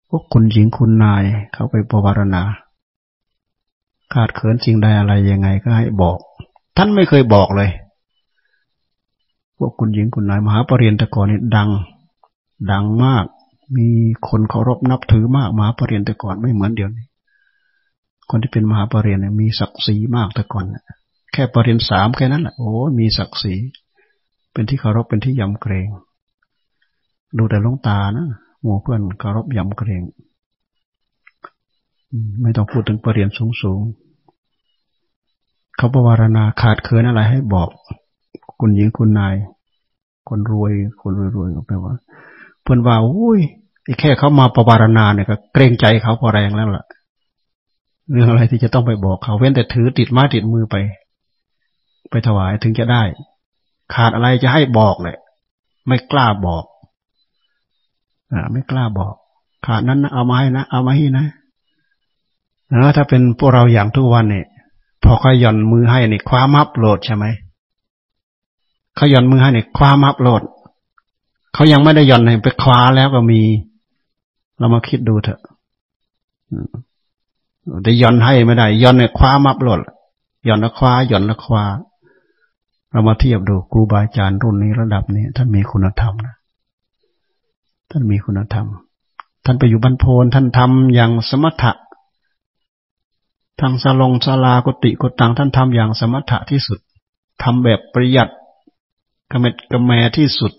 [0.09, 2.42] พวกคุณหญิงคุณนายเขาไปปวารณา
[4.12, 6.18] ขาดเขินสิ่งใดอะไรยังไงก็ให้บอก
[6.76, 7.70] ท่านไม่เคยบอกเลย
[9.57, 11.68] พวกคุณหญิงคุณนายมหาปรริญญาตะกอนนี่ดัง
[12.70, 13.24] ดังมาก
[13.76, 13.88] มี
[14.28, 17.06] คนเคารพนับถือมากมหาปรริญญาแต่ก่อนไม่เหมือนเดี๋ยวนี้
[18.30, 20.64] คนที่เป็นมหาปรริญญาเนี่ยมีศักดิ์ศรีมากแต่ก่อน
[21.33, 23.54] แค่ปรริญญาสามแค่นั้นแหละโอ้มีศักดิ์ศรี
[24.52, 25.88] เป็นที่เคารพเป็นที่ยำเกรง
[27.38, 28.26] ดูแต่ลงตานะ
[28.62, 30.02] หมู่เพื่อนเคารพยำเกรง
[32.42, 33.80] ไม่ต้องพูดถึงปรริญญาสูงสูง
[35.76, 37.68] เขาประวารณาขาดเคินอะไรให้บอก
[38.61, 39.35] คุณหญิงคุณนาย
[40.28, 41.94] คนรวย คนรวยๆก็แปลว่า
[42.62, 43.40] เพื่อนว่าอุ้ย
[43.98, 46.85] แค่เขามาประบารณาเนี่ยก็เกรงใจเขาพอแรงแล้วล่ะ
[48.11, 50.76] เรื่องอะไรที่จะต้องไปบอกเขาเว้นแต่ถือติดมาติดมือไป
[52.11, 53.03] ไปถวายถึงจะได้
[53.94, 55.16] ขาดอะไรจะให้บอกเลย
[55.87, 56.64] ไม่กล้าบอก
[58.33, 59.14] อ่าไม่กล้าบอก
[59.66, 61.26] ขาดนั้นนะเอามาให้นะเอามาให้นะ
[62.81, 64.46] แล้วถ้าเป็นพวกเราอย่างทุกวันเนี่ย
[65.05, 67.24] พอเขาย่อนมือให้เนี่ยคว้ามับโหลดใช่ไหม
[68.96, 70.42] เขาย่อนมือให้เนี่ยคว้ามับโหลด
[71.55, 73.40] เขายังไม่ได้ย่อนเลยไปคว้าแล้วก็มี
[74.60, 75.40] เรามาคิดดูเถอะ
[77.82, 79.80] แต่ย่อนให้ไม่ได้ย่อนเนี่ยคว้ามับหลด
[80.48, 81.64] ย่อนละคว้าย่อนละคว้า
[82.90, 86.34] เรามาเทียบดูครูบาอาจารย์รุ่นนี้ระดับนี้ท่านมีคุณธรรมนะ
[87.90, 88.66] ท่านมีคุณธรรม
[89.44, 91.72] ท่านไปอยู่บรรพนท่านทำอย่างสมถะ
[93.60, 96.78] ทางสลงสลากติกตังท่านทำอย่างสมถะที่สุด
[97.42, 98.28] ทำแบบประหยัด
[99.30, 100.52] กระเม็ดกระแมที่สุด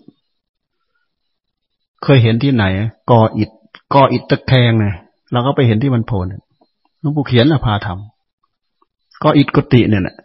[2.02, 2.64] เคยเห็นที่ไหน
[3.10, 3.50] ก่ออิฐ
[3.94, 4.94] ก่ออิฐตะแคงเนี่ย
[5.32, 6.24] เราก็ไปเห็นที่บรรพน
[7.00, 10.16] หลวงปู่เขียนอะพาทำก่ออิฐกติเนี่ยนะ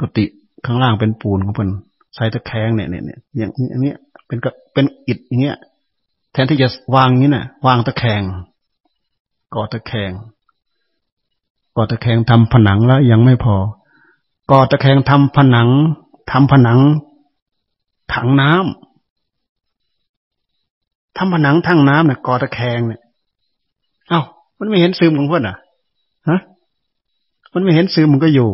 [0.00, 0.24] กติ
[0.66, 1.68] ข้างล่างเป็นปูนของเพิ่น
[2.14, 3.94] ใส่ตะแคงเนี่ยเนี่ยเนี่ยอย่างนี้
[4.26, 5.58] เป็นก็เป็นอิฐอย่างเงี้ย
[6.32, 8.22] แทนที่จะวางนี้นะ่ะ วางตะแคง
[9.54, 10.12] ก่อตะแคง
[11.76, 13.56] ก่อตะแคงทำผนังแล้วยังไม่พอ
[14.50, 15.68] ก่อตะแคงทำผนัง
[16.30, 16.80] ทำผนัง
[18.14, 18.62] ถังน้ำ
[21.16, 23.00] ทำผนังถังน้ำเนี่ยก่อตะแคงเนี่ย
[24.64, 25.56] มันไม่เห็นซึมของเพื่อนอะ
[26.28, 26.40] ฮะ
[27.54, 28.50] มันไม่เห็นซึมมันก็อยู่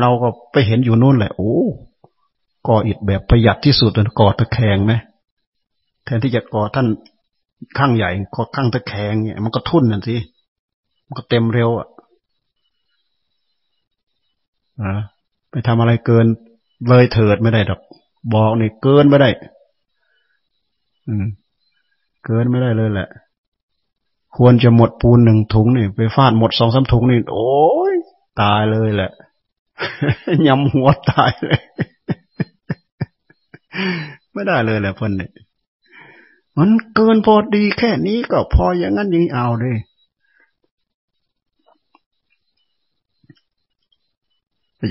[0.00, 1.52] เราก็ไปเห็นอยู่นู่นแหละ โอ้
[2.68, 4.92] ก่ออิฐแบบประหยัดที่สุดเลยก่อตะแคงไหม
[6.04, 6.86] แทนที่จะก่อท่าน
[7.78, 10.16] ข้างใหญ่ก่อข้างตะแคงเนี่ยมันก็ทุ่นนั่นสิ
[11.06, 11.88] มันก็เต็มเร็วอะ
[14.82, 14.94] นะ
[15.50, 16.26] ไปทำอะไรเกิน
[16.88, 17.80] เลยเถิดไม่ได้ดอก
[18.34, 19.28] บอกนี่เกินไม่ได้
[21.08, 21.26] อืม
[22.24, 23.08] เกินไม่ได้เลยแหละ
[24.36, 27.54] ควรจะหมดปูนหนึ่งถุงนี่ไปฟาดหมดสองสาถุงนี่โอ้
[27.92, 27.94] ย
[28.40, 29.10] ตายเลยแหละ
[30.46, 31.60] ยำหัวตายเลย
[34.32, 35.32] ไม่ได้เลยแหละเพิ่นเนี่ย
[36.58, 39.76] มันเกินพอดีแค่นี้ก็พออย่างนั้นยังเอาเลย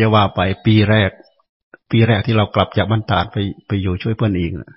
[0.01, 1.11] จะว่าไปปีแรก
[1.91, 4.73] ปีแรกที่เรากลับจากบ้านตาดไปไปอยู่ช่วยเพื่อนอีกนะ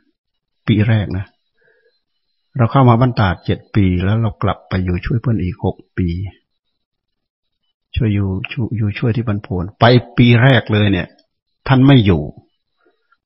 [0.67, 1.25] ปีแรกนะ
[2.59, 6.09] เราเข้ามาบ้านตาดเจ็ดปี แล้วเรากลับไปอยู่ช่วยเพื่อนอีกหกปี
[7.97, 8.29] ช่วยอยู่
[8.77, 9.85] อยู่ช่วยที่บรรพนไป
[10.17, 11.09] ปีแรกเลยเนี่ย
[11.69, 12.23] ท่านไม่อยู่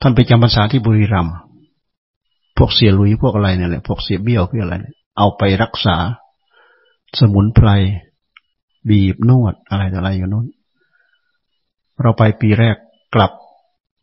[0.00, 1.36] ท่านไปจำพรรษาที่บุรีรัมย์
[2.56, 5.96] พวกเสียลุยพวกอะไรเนี่ยแหละพวกเสียเบี้ยวคืออะไรเนี่ยเอาไปรักษา
[7.18, 7.68] สมุนไพร
[8.88, 10.46] บีบนวดอะไรต่ออะไรอยู่นู้น
[12.02, 12.76] เราไปปีแรก
[13.14, 13.32] กลับ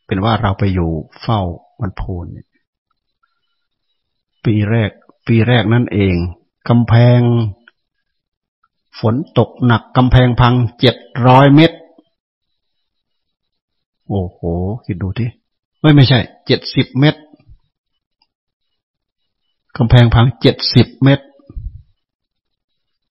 [0.07, 0.89] เป็นว่าเราไปอยู่
[1.21, 1.41] เฝ้า
[1.81, 2.25] วันโพน
[4.45, 4.91] ปีแรก
[5.29, 6.15] ปีแรกนั่นเอง
[6.69, 7.19] กำแพง
[8.99, 10.95] ฝนตกหนักกำแพงพังเจ็ด
[11.27, 11.77] ร้อยเมตร
[14.07, 14.39] โอ้โห
[14.85, 15.29] คิดดูที่
[15.81, 17.21] ไม่ไม่ใช่เจ็ดสิบเมตร
[19.77, 21.25] กำแพงพังเจ็ดสิบเมตร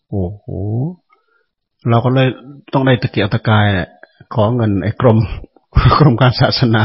[0.08, 0.44] โอ้โห
[1.88, 2.28] เราก็เลย
[2.72, 3.66] ต้องได้ตะเกียกตะกาย
[4.34, 5.18] ขอเงินไอ้กรม
[5.98, 6.82] กรมการศาสนา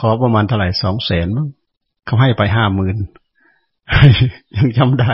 [0.00, 1.48] ขอประมาณเท่าไหร่สองแสนมั้ง
[2.04, 2.96] เขาให้ไปห้าหมื่น
[4.56, 5.12] ยังจำได้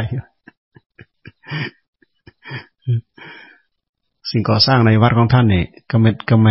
[4.31, 6.49] สิ่งก่อสร้างในวัดของท่านเนี่ยกระเม็ดกระแม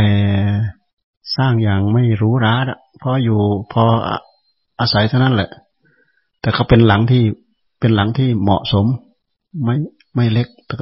[1.38, 2.56] สร้างอย่างไม่รู้ร้า
[2.98, 3.40] เพราะอยู่
[3.72, 3.84] พอ
[4.80, 5.50] อาศัยเท่านั้นแหละ
[6.42, 7.24] แต่เขาเป็นหลังที่
[7.80, 8.86] เป็นหลังที่เหมาะสม
[9.64, 9.76] ไม่
[10.16, 10.76] ไม่เล็กแต่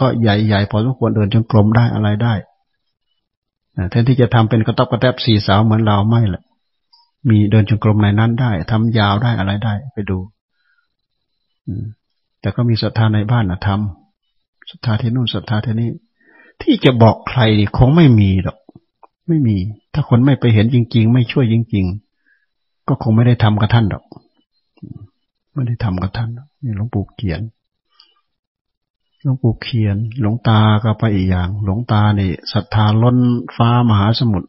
[0.00, 2.34] ก็ใหญ่ๆพอสมควรเดินจนกลมได้อะไรได้
[3.90, 6.42] แทนที่จะทำเป็นกระต๊อบกระแทบสี่สาวเหมือนเราไม่แหละ
[7.28, 10.18] มีเดินจงกรมในนั้นได้ทำยาวได้อะไรได้ ไปดู
[12.40, 15.90] แต่ก็มีศรัทธาในบ้านนะทำศรัทธาที่นู่นศรัทธาที่นี่
[16.62, 17.40] ที่จะบอกใคร
[17.78, 18.58] คงไม่มีหรอก
[19.28, 19.56] ไม่มี
[19.94, 21.86] ถ้าคนไม่ไปเห็นจริง ๆ ไม่ช่วยจริง
[22.36, 24.04] ๆ ก็คงไม่ได้ทำกับท่านหรอก
[25.54, 26.30] ไม่ได้ทำกับท่าน
[26.62, 27.40] นี่หลวงปู่เขียน
[29.22, 33.18] หลวงปู่เขียน หลวงตาก็ไปอีกอย่าง หลวงตานี่ศรัทธาล้น
[33.56, 34.48] ฟ้ามหาสมุทร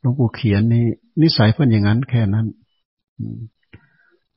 [0.00, 0.84] หลวงปู่เขียนนี่
[1.22, 2.46] นิสัยเพื่อนอย่างนั้นแค่นั้น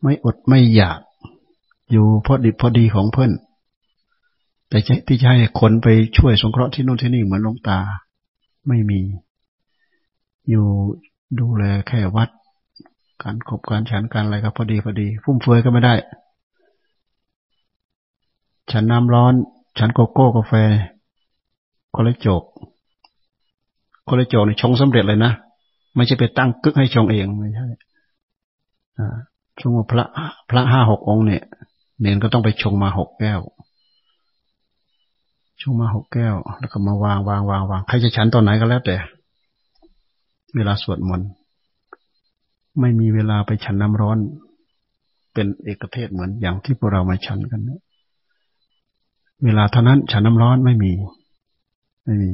[0.02, 1.00] ไม่อดไม่อยาก
[1.92, 3.32] อยู่พอดีพอดีของเพื่อน
[4.70, 7.80] แต่ที่จะให้คนไปช่วยสงเคราะห์ที่โน่นที่นี่เหมือนหลวงตา
[8.68, 9.02] ไม่มี
[10.50, 10.66] อยู่
[11.40, 12.30] ดูแลแค่วัด
[13.24, 15.94] การขบการฉันการอะไรก็พอดีพอดี ฟุ่มเฟือยก็ไม่ได้
[18.72, 19.34] ฉันน้ำร้อน
[19.78, 20.54] ฉันโกโก้กาแฟ
[21.96, 22.44] คนละโจก
[24.08, 25.32] คนละโจกนี่ชงสำเร็จเลยนะ
[25.96, 27.68] ไม่ใช่ไปตั้งกึกให้ชงเองไม่ใช่
[29.60, 30.06] ชงว่าพระ
[30.50, 31.44] พระห้าหกองเนี่ย
[32.00, 33.42] เนนก็ต้องไปชงมาหกแก้ว
[35.62, 38.96] ชงมาหกแก้ว แล้วก็มาวางวางวางวางใครจะฉันตอนไหนก็แล้วแต่
[40.56, 41.30] เวลาสวดมนต์
[42.80, 44.18] ไม่มีเวลาไปฉันน้ำร้อน
[45.34, 47.82] เป็นเอกเทศเหมือนอย่างที่พวกเรามาฉันกันนะ
[49.44, 50.92] เวลาเท่านั้นฉันน้ำร้อนไม่มี
[52.06, 52.32] ไม่มี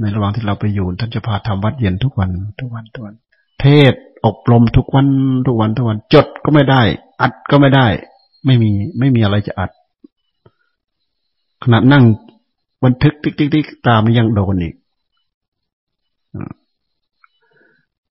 [0.00, 3.14] ในระหว่างที่เราไปอยู่ท่านจะพาทำวัดเย็นทุกวัน ทุกวันทุกวัน
[3.60, 3.94] เทศ
[4.26, 5.06] อบรมทุกวัน
[5.46, 6.82] ทุกวันทุกวัน จดก็ไม่ได้
[7.20, 7.86] อัดก็ไม่ได้
[8.46, 9.70] ไม่มีไม่มีอะไรจะอัด
[11.62, 12.04] ขณะนั่ง
[12.84, 14.74] บันทึกติ๊กติ๊กติ๊กตามยังโดนอีก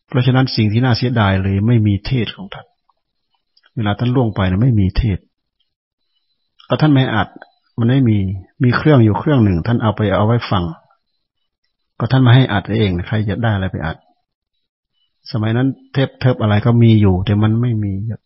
[0.08, 2.65] เพราะฉะนั้นสิ่งที่น่าเสียดายเลย ไม่มีเทศของท่าน
[3.76, 5.19] เวลาท่านล่วงไปนะไม่มีเทศ
[6.69, 7.28] ก็ท่านไม่อัด
[7.80, 8.17] มันไม่มี
[8.63, 10.63] มีเครื่องอยู่เครื่องหนึ่ง ท่านเอาไปเอาไว้ฟัง
[11.99, 13.97] ก็ท่านมาให้อัดเองใครจะได้อะไรไปอัด
[15.31, 18.21] สมัยนั้นเทปเทปอะไรก็มีอยู่ แต่มันไม่มีเยอะ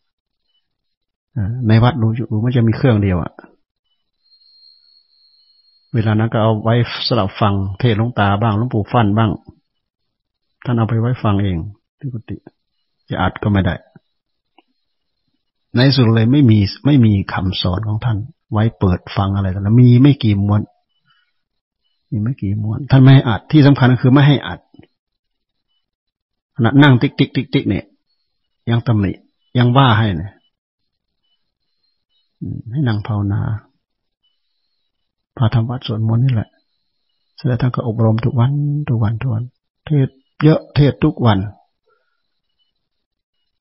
[1.68, 3.34] ในวัดรู้อยู่มันจะมีเครื่องเดียวอะ
[5.94, 6.76] เวลานั้นก็เอาไว้
[7.08, 9.32] สลับฟังเทศน์หลวงตาบ้างหลวงปู่ฝั้นบ้าง
[10.66, 11.58] ท่านเอาไปไว้ฟังเอง
[12.00, 12.36] ที่กุฏิ
[13.10, 13.76] จะอัดก็ไม่ได้
[15.76, 18.18] ในสุดเลยไม่มีไม่มีคำสอนของท่าน
[18.52, 20.62] ไว้เปิดฟังอะไรกันแล้วมีไม่กี่ม้วน
[22.12, 24.60] มีไม่กี่ม้วน ท่านไม่ให้อัดที่สำคัญก็คือไม่ให้อัด
[26.60, 27.86] ขณะนั่งติ๊กติ๊กติ๊กติ๊กเนี่ย
[28.70, 29.12] ยังตำหนิ
[29.58, 30.32] ยังว่าให้เนี่ย
[32.72, 33.42] ให้นั่งภาวนา
[35.38, 36.50] พาทำวัดสวดมนต์นี่แหละ
[37.36, 38.52] เสร็จท่านก็อบรมทุกวัน
[38.90, 39.44] ทุกวันทุกวัน
[39.86, 40.10] เทศ
[40.44, 41.40] เยอะเทศทุกวัน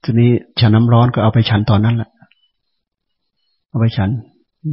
[0.02, 2.10] ทีนี้ฉันน้ำร้อนก็เอาไปฉันตอนนั้นแหละ
[3.68, 4.10] เอาไปฉัน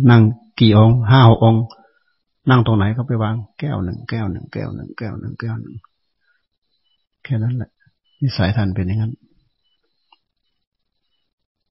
[0.09, 0.21] นั่ง
[0.59, 1.55] กี่องห้าหกอง
[2.49, 5.75] นั่งตรงไหนก็ไปวางแก้วหนึ่งแก้วหนึ่งแก้วหนึ่งแก้วหนึ่งแก้วหนึ่ง
[7.23, 7.71] แค่นั้นแหละ
[8.23, 9.13] นิสัยท่านเป็นอย่างนั้น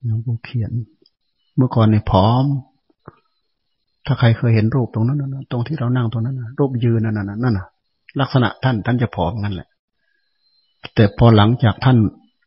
[0.05, 0.71] หลวงปู่เขียน
[1.55, 2.45] เมื่อก่อนเนี่ยผอม
[4.05, 7.67] ถ้าใครเคยเห็นรูปตรงนั้นนตรงที่เรานั่งตรงนั้นรูปยืนนั่นนั่นนะ
[8.19, 9.69] ลักษณะท่านท่านจะผอมงั้นแหละ
[10.95, 11.97] แต่พอหลังจากท่าน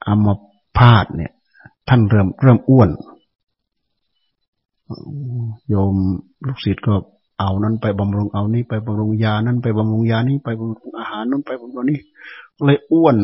[0.07, 0.35] อามา
[0.79, 1.33] พาดเนี่ย
[1.89, 2.91] ท่านเริ่มเริ่มอ้วน
[5.69, 5.95] โยม
[6.47, 6.95] ลูกศิษย์ก็
[7.39, 11.99] เอานั้นไปบำรุงเอานี้ไปบำรุงยานั้นไปบำรุงยานี้ไปบำรุงอาหารนั้นไปบำรุงนี้
[12.65, 13.19] เลยอ้วน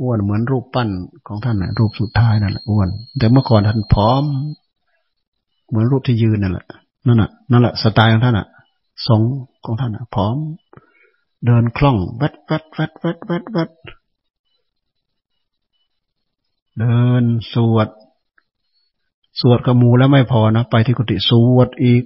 [0.00, 0.88] อ้วนเหมือนรูปปั้น
[1.26, 4.24] ของท่านนะรูปสุดท้ายนั่นแหละอ้วน แต่เมื่อก่อนท่านผอม
[5.68, 6.66] เหมือนรูปที่ยืนนั่นแหละ
[7.06, 8.46] นั่นแหะนั่นแหละสไตล์ของท่านอะ
[9.06, 9.20] ทรง
[9.64, 10.36] ของท่านอะพร้อม
[11.46, 13.70] เดินคล่องแวดแวดแวดแวดแวดแวด
[16.78, 17.88] เดินสวด
[19.40, 22.02] สวดกระมูแล้วไม่พอนะ ไปที่กุฏิสวดอีก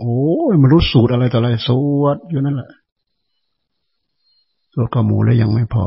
[0.00, 0.18] โอ้
[0.52, 1.68] ยมันรู้สูตรอะไรต่ออะไรส
[2.00, 2.70] วดอยู่นั่นแหละ
[4.72, 5.84] สวดกระหมูแล้วยังไม่พอ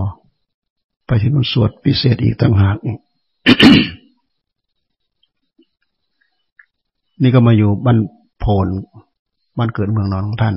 [1.05, 2.77] ไปที่นู่นสวดพิเศษอีกต่างหาก
[7.21, 7.97] นี่ก็มาอยู่บ้าน
[8.39, 8.67] โพน
[9.57, 10.55] บ้านเกิดเมืองนอนของท่าน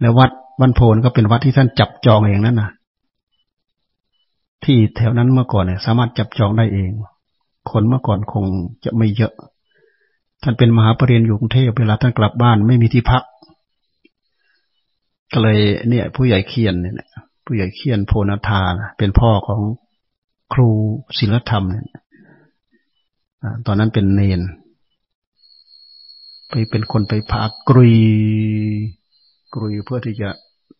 [0.00, 2.70] แล้ววัดบ้านโพนก็เป็นวัดที่ท่านจับจองเองนั่นนะ
[4.64, 6.90] ที่แถวนั้นเมื่อก่อนเนี่ย สามารถจับจองได้เอง
[7.70, 8.44] คนเมื่อก่อนคง
[8.84, 9.34] จะไม่เยอะ
[10.42, 13.22] ท่านเป็นมหาปรริญญาอยู่กรุงเทพเวลาท่านกลับบ้านไม่มีที่พัก
[15.32, 16.94] ก็เลยเนี่ย ผู้ใหญ่เคียนเนี่ย
[17.44, 18.60] ผู้ใหญ่เคียนโพนาธา
[18.98, 19.60] เป็นพ่อของ
[20.52, 20.68] ครู
[21.18, 21.86] ศิลธรรมเนี่ย
[23.66, 24.40] ตอนนั้นเป็นเนน
[26.48, 27.94] ไปเป็นคนไปพากรุย
[29.54, 30.28] กรุยเพื่อที่จะ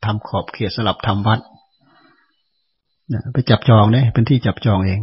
[0.04, 1.40] ทำขอบเขตสลับทำวัด
[3.32, 5.00] ไปจับจองเนี่ยเป็นที่จับจองเอง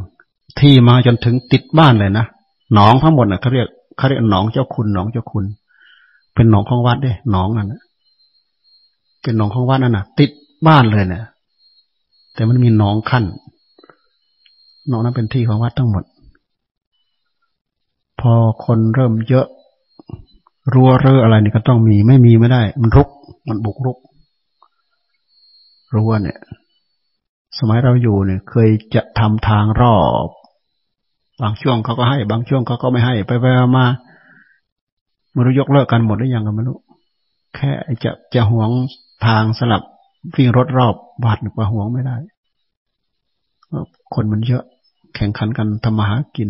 [0.59, 2.25] ที่มาจนถึงติดบ้านเลยนะ
[2.73, 3.67] หนองทั้งหมดน่ะเขาเรียก
[3.97, 5.45] เขาเรียกหนองเจ้าคุณหนองเจ้าคุณ
[6.33, 7.73] เป็นหนองของวัดเนี่ยหนองนั่น
[9.21, 10.29] เป็นหนองของวัดนั่นน่ะ ติด
[10.67, 11.25] บ้านเลยเนี่ย
[12.33, 13.23] แต่มันมีหนองขั้น
[14.89, 16.03] หนองนั้นเป็นที่ของวัดทั้งหมด
[18.19, 18.33] พอ
[18.65, 19.47] คนเริ่มเยอะ
[20.73, 23.09] รั้วเรืออะไรนี่ก็ต้องมีไม่มีไม่ได้ มันรุก
[23.49, 23.97] มันบุกรุก
[25.95, 26.39] รั้วเนี่ย
[27.57, 30.27] สมัยเราอยู่เนี่ย เคยจะทำทางรอบ
[31.41, 33.45] บางช่วงเขาก็ให้ บางช่วงเขาก็ไม่ให้ ไปไป
[33.77, 33.85] มา
[35.31, 36.77] ไม่รู้ยกเลิกกันหมดหรือยังก็ไม่รู้
[37.55, 37.71] แค่
[38.03, 38.69] จะจะห่วง
[39.25, 39.81] ทางสลับ
[40.35, 42.17] วิ่งรถรอบบาดหรือว่าห่วงไม่ได้
[44.13, 44.63] คนมันเยอะ
[45.15, 46.49] แข่งขันกันทำมาหากิน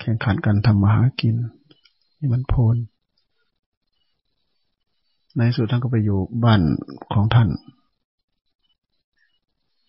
[0.00, 1.34] แข่งขันกันทำมาหากิน
[2.18, 2.76] นี่มันโพน
[5.36, 6.60] ในสุดท่านก็ไปอยู่บ้าน
[7.12, 7.48] ของท่าน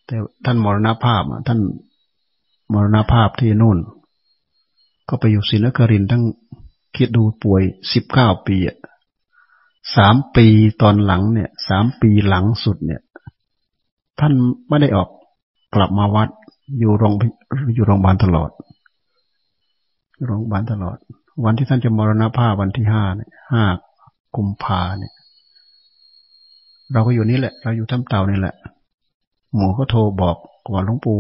[0.05, 1.59] แต่ท่านมรณภาพท่าน
[2.73, 3.77] มรณภาพที่นู่น
[5.09, 6.23] ก็ไปอยู่ศรีนครินทั้ง
[6.95, 8.57] คิดดูป่วยสิบเก้าปี
[9.95, 10.47] สามปี
[10.81, 13.01] ตอนหลังเนี่ยสามปีหลังสุดเนี่ย
[14.19, 14.33] ท่าน
[14.67, 15.09] ไม่ได้ออก
[15.75, 16.29] กลับมาวัด
[16.79, 17.13] อยู่โรง
[17.75, 18.51] อยู่โรงพยาบาลตลอด
[20.25, 20.97] โรงพยาบาลตลอด
[21.45, 23.63] วันที่ท่านจะมรณภาพวันที่ห้าเนี่ยห้า
[24.35, 25.13] กุมภาเนี่ย
[26.91, 28.55] เราก็อยู่นี่แหละ เราอยู่ถ้ำเต่านี่แหละ
[29.55, 30.37] หมอก็โทรบอก
[30.71, 31.19] ว่าหลวงปู่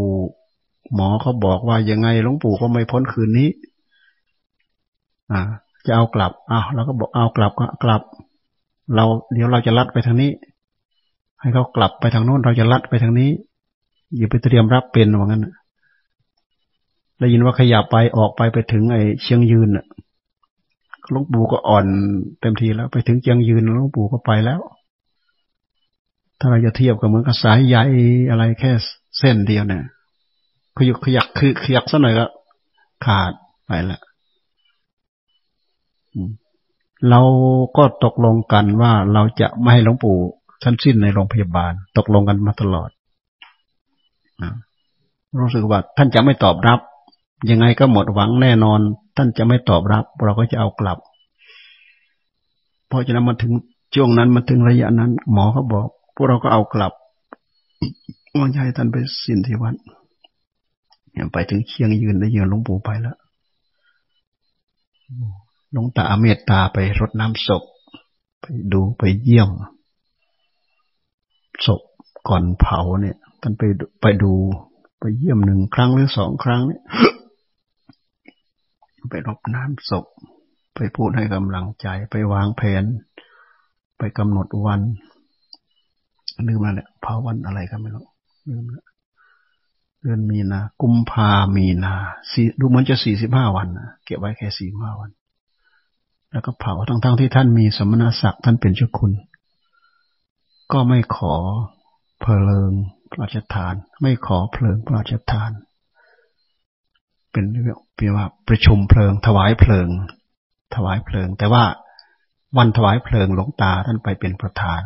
[0.93, 3.49] หมอเขาบอกว่ายังไงหลวงปู่ก็ไม่พ้นคืนนี้
[5.31, 5.41] อ่า
[5.85, 8.01] จะเอากลับอ้าวเราก็บอกเอากลับก็กลับ
[8.95, 10.31] เราเดี๋ยวเราจะลัดไปทางนี้
[11.41, 13.29] ให้เขากลับไปทางโน้นเราจะลัดไปทางนี้
[14.17, 15.45] อย่าไปเตรียมรับเป็นว่างั้น
[17.19, 19.69] ได้ยินว่าขยับไปออกไปไปถึงไอ้เชียงยืน
[21.11, 21.85] หลวงปู่ก็อ่อน
[22.39, 24.59] เต็มทีแล้วไปถึงเจียงยืนหลวงปู่ก็ไปแล้ว
[26.39, 27.77] ถ้าเราจะเทียบกับเหมือนกับสายใย
[28.29, 28.71] อะไรแค่
[29.19, 29.83] เส้นเดียวเนี่ย
[30.77, 32.25] ขยุกขยักคือขยักสักหน่อยก็
[33.05, 33.31] ขาด
[33.65, 34.01] ไปแล้ว
[37.09, 37.21] เรา
[37.77, 40.17] ก็ตกลงกันว่าเราจะไม่ให้หลวงปู่
[40.63, 42.89] ท่านสิ้นในโรงพยาบาล ตกลงกันมาตลอด
[45.39, 46.79] รู้สึกว่าท่านจะไม่ตอบรับ
[47.49, 48.79] ยังไงก็หมดหวังแน่นอน
[49.17, 50.97] ท่านจะไม่ตอบรับ เราก็จะเอากลับ
[52.87, 53.51] เพราะฉะนั้นมาถึง
[53.95, 56.93] ช่วงนั้นมาถึงระยะนั้น หมอเขาบอก พวกเราก็เอากลับ
[58.37, 59.75] ว่าให้ท่านไปสิ้นที่วัด
[61.33, 63.17] ไปถึงเคียงยืนได้ยืนหลวงปู่ไปแล้ว
[65.71, 67.63] หลวงตาเมตตาไปรดน้ำศพ
[68.41, 69.49] ไปดูไปเยี่ยม
[71.65, 71.81] ศพ
[72.27, 73.63] ก่อนเผาเนี่ยท่านไป
[74.01, 74.33] ไปดู
[74.99, 76.81] ไปเยี่ยมหนึ่งครั้งหรือสองครั้งเนี่ย
[79.09, 80.05] ไปรดน้ำศพ
[80.75, 82.83] ไปพูดให้กำลังใจไปวางแผน
[83.97, 84.81] ไปกำหนดวัน
[86.47, 88.05] ลืมแล้วเนี่ยเผาวันอะไรกันไม่รู้
[88.49, 88.86] ลืมแล้ว
[90.07, 91.95] ดือนมีนากุมภามีนา
[92.31, 95.09] สี่ดูเหมือนจะสี่สิบห้าวันนะเก็บไว้แค่สี่ห้าวัน
[96.31, 99.11] แล้วก็เผาทั้งๆทที่ท่านมีสมณศักดิ์ท่านเป็นเจ้าคุณ
[100.71, 101.35] ก็ไม่ขอ
[102.21, 102.71] เพลิง
[103.09, 105.51] พระราชทาน ไม่ขอเพลิงพระราชทาน
[107.31, 109.89] เป็นเรียกว่าประชุมเพลิง ถวายเพลิง
[110.75, 111.63] ถวายเพลิง แต่ว่า
[112.57, 114.81] วันถวายเพลิงหลวงตาท่านไปเป็นประธาน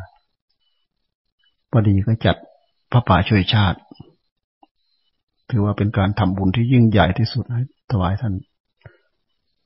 [1.71, 2.35] พอดีก็จัด
[2.91, 3.79] พระป่าช่วยชาติ
[5.51, 7.61] ถือว่าเป็นการทำบุญที่ยิ่งใหญ่ที่สุดให้
[7.91, 8.33] ถวายท่าน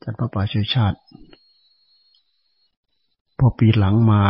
[0.02, 0.98] จัดพระป่าช่วยชาติ
[3.38, 4.22] พอปีหลังมา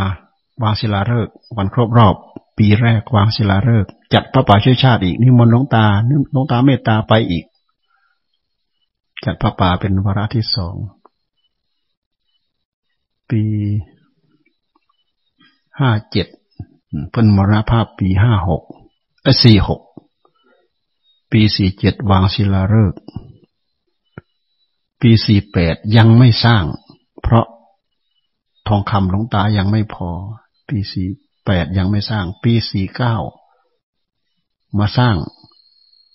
[0.63, 2.15] วางศิลาฤกษ์วันครบรอบ
[2.59, 5.85] ปีแรกวางศิลาฤกษ์จัดพระป่าช่วยชาติอีกนิมนต์หลวงตา
[6.33, 7.45] หลวงตาเมตตาไปอีก
[9.25, 10.77] จัดพระป่าเป็นวาระที่สอง
[13.31, 13.43] ปี
[15.79, 16.27] ห้าเจ็ด
[17.11, 18.63] เพิ่นมรณภาพปีห้าหก
[19.23, 19.81] เอสี่หก
[21.39, 23.01] ปีสี่เจ็ดวางศิลาฤกษ์
[25.01, 26.65] ปีสี่แปดยังไม่สร้าง
[27.23, 27.47] เพราะ
[28.69, 30.11] ทองคำหลวงตายังไม่พอ
[30.69, 31.09] ปีสี่
[31.47, 33.17] แปดยังไม่สร้าง ปีสี่เก้า
[34.79, 35.17] มาสร้าง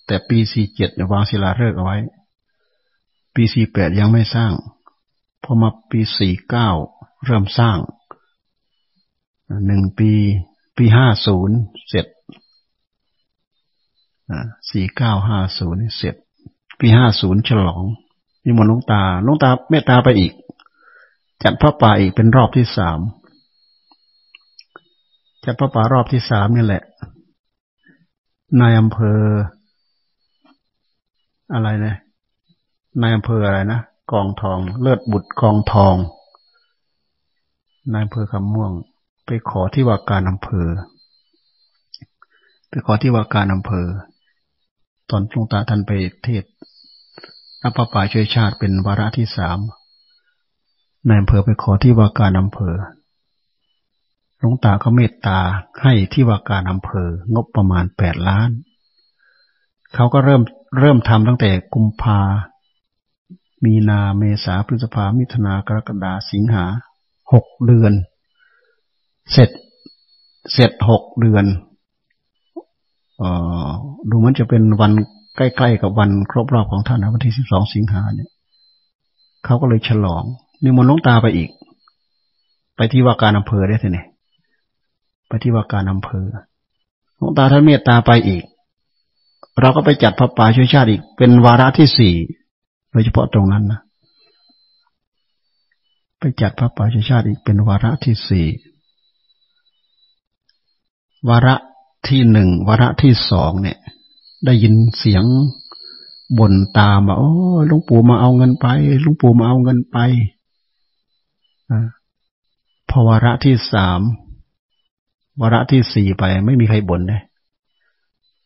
[0.06, 1.98] แต่ปีสี่เจ็ดวางศิลาฤกษ์เอาไว้
[3.34, 4.52] ปีสี่แปดยังไม่สร้าง
[5.42, 6.70] พอมาปีสี่เก้า
[7.24, 7.78] เริ่มสร้าง
[9.66, 10.12] หนึ่งปี
[10.76, 11.56] ปีห้าศูนย์
[11.88, 12.06] เสร็จ
[14.70, 16.14] สี่เก้าห้าศูนย์เสร็จ
[16.80, 17.82] ปีห้าศูนย์ฉลอง
[18.44, 20.32] นิมนต์ลุงตาลุงตาเมตตาไปอีก
[21.42, 23.00] จัดพระป่าอีกเป็นรอบที่สาม
[25.44, 26.82] จัดพระป่ารอบที่สามนี่แหละ
[28.60, 29.20] นายอำเภอ
[31.52, 31.96] อะไรนะ
[33.00, 33.80] นายอำเภออะไรนะ
[34.12, 35.96] กองทอง เลิศบุตรกองทอง
[37.92, 38.72] นายอำเภอคำม่วง
[39.26, 40.68] ไปขอที่ว่าการอำเภอ
[42.68, 43.86] ไปขอที่ว่าการอำเภอ
[45.12, 45.92] ตอนหลวงตาท่านไป
[46.24, 46.44] เทศ
[47.62, 49.58] รับประปาช่วยชาติเป็นวาระที่สาม
[51.08, 52.76] นายอำเภอไปขอที่ว่าการอำเภอ
[54.38, 55.38] หลวงตาก็เมตตา
[55.82, 58.50] ให้ที่ว่าการอำเภอ งบประมาณแปดล้าน
[59.94, 60.42] เขาก็เริ่ม
[60.78, 62.20] เริ่มทำตั้งแต่กุมภา
[63.64, 66.64] มีนาเมษาพฤษภามิถุนากรกฎาสิงหา
[67.32, 67.92] หกเดือน
[69.32, 69.50] เสร็จ
[70.52, 71.44] เสร็จหกเดือน
[74.10, 74.92] ดูมันจะเป็นวัน
[75.36, 78.30] ใกล้ๆกับวันครบรอบของท่านนะวันที่สิบสองสิงหาเนี่ย
[79.44, 80.24] เขาก็เลยฉลอง
[80.62, 81.50] นิมนต์ลงตาไปอีก
[82.76, 84.04] ไปที่ว่าการอำเภอได้ทีนี่
[85.28, 86.26] ไปที่ว่าการอำเภอ
[87.16, 88.42] หลวงตาท่านเมตตาไปอีก
[89.60, 92.14] เราก็ไปจัดพระป่าช่วยชาติอีก เป็นวาระที่สี่
[92.90, 93.80] โดยเฉพาะตรงนั้นนะ
[96.18, 98.46] ไปจัดพระป่าช่วยชาติอีกเป็นวาระที่สี่
[101.28, 101.54] วาระ
[102.08, 103.78] ที่หนึ่งวาระที่สองเนี่ย
[104.44, 105.24] ได้ยินเสียง
[106.38, 107.32] บ่นตามว่าโอ้
[107.70, 108.66] ลวงปู่มาเอาเงินไป
[109.04, 109.96] ลวงปู่มาเอาเงินไป
[112.90, 114.00] พอวาระที่สาม
[115.40, 117.22] วาระที่สี่ไปไม่มีใครบ่นเลย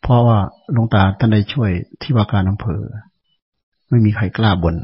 [0.02, 0.38] เพราะว่า
[0.72, 1.70] หลวงตาท่านได้ช่วย
[2.02, 2.82] ที่ว่าการอำเภอ
[3.88, 4.76] ไม่มีใครกล้าบน่น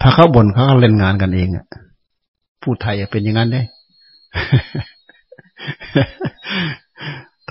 [0.00, 1.66] ถ้าเขาบ่นเขาก็เล่นงานกันเองอะ
[2.62, 3.62] ผู้ไทยเป็นอย่างนั้นได้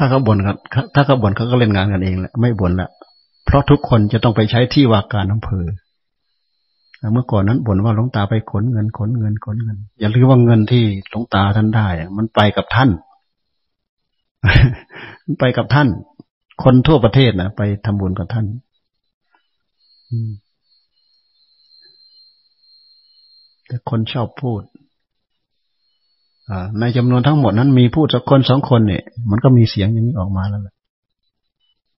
[0.03, 0.57] ถ้าเขาบ่นกัน
[0.95, 2.89] ถ้าเขาบ่นเขาก็เล่นงานกันเองแหละไม่บ่นละ
[3.45, 5.65] เพราะทุกคนจะต้องไปใช้ที่ว่าการอำเภอ
[7.13, 11.87] เมื่อก่อนนั้นบ่นว่าหลวงตาไปขนเงินขนเงินขนเงิน อย่าลืมว่าเงินที่หลวงตาท่านได้
[12.17, 12.89] มันไปกับท่าน
[15.23, 15.87] มันไปกับท่าน
[16.63, 18.45] คนทั่วประเทศนะไปทำบุญกับท่าน
[23.67, 24.61] แต่คนชอบพูด
[26.79, 30.75] ในจำนวนทั้งหมดนั้นมีพูดสักคนสองคนเนี่ย มันก็มีเสียงอย่างนี้ออกมาแล้วล่ะ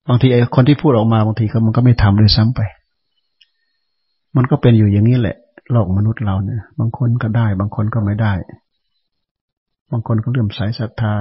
[0.07, 2.61] บางทีไอ้คนที่พูดออกมาบางทีเขามันก็ไม่ทำเลยซ้ำไป
[4.35, 5.37] มันก็เป็นอยู่อย่างนี้แหละ
[5.71, 8.33] โลกมนุษย์เราเนี่ย บางคนก็ได้ บางคนก็ไม่ได้
[9.91, 11.13] บางคนก็เลื่อมใสศรัทธา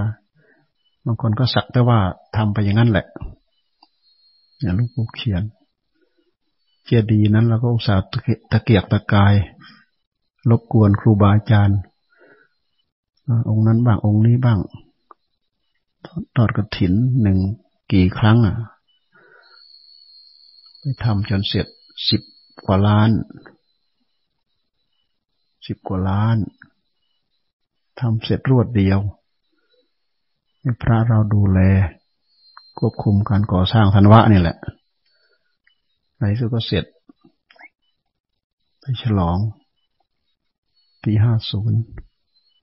[1.06, 1.98] บางคนก็สักแต่ว่า
[2.36, 3.06] ทำไปอย่างนั้นแหละ
[4.60, 5.42] อย่างลูกปู่เขียน
[6.86, 8.02] เจดีนั้นเราก็อุตส่าห์
[8.50, 9.34] ตะเกียกตะกาย
[10.50, 11.78] รบกวนครูบาอาจารย์
[13.48, 14.58] องค์นั้นบ้างองค์นี้บ้าง
[16.36, 16.92] ทอดกระถิน
[17.22, 17.38] หนึ่ง
[17.92, 18.56] กี่ครั้งอะ
[20.78, 21.66] ไปทำจนเสร็จ
[22.08, 22.22] สิบ
[22.66, 23.10] กว่าล้าน
[25.66, 26.36] สิบกว่าล้าน
[28.00, 29.00] ทำเสร็จรวดเดียว
[30.60, 31.60] ให้พระเราดูแล
[32.78, 34.56] ควบคุมการก่อสร้างธันวะนี่แหละ
[36.18, 36.84] ในสุดก็เสร็จ
[38.80, 39.38] ไปฉลอง
[41.02, 41.80] ปีห้าศูนย์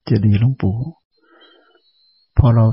[0.09, 0.75] เจดีย์หลวงปู่
[2.37, 2.65] พอเรา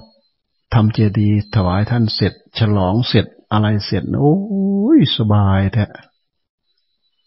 [0.74, 4.36] ทำเจดีย์ถวายท่านเสร็จ ฉลองเสร็จอะไรเสร็จ โอ้
[4.96, 5.84] ยสบายแท้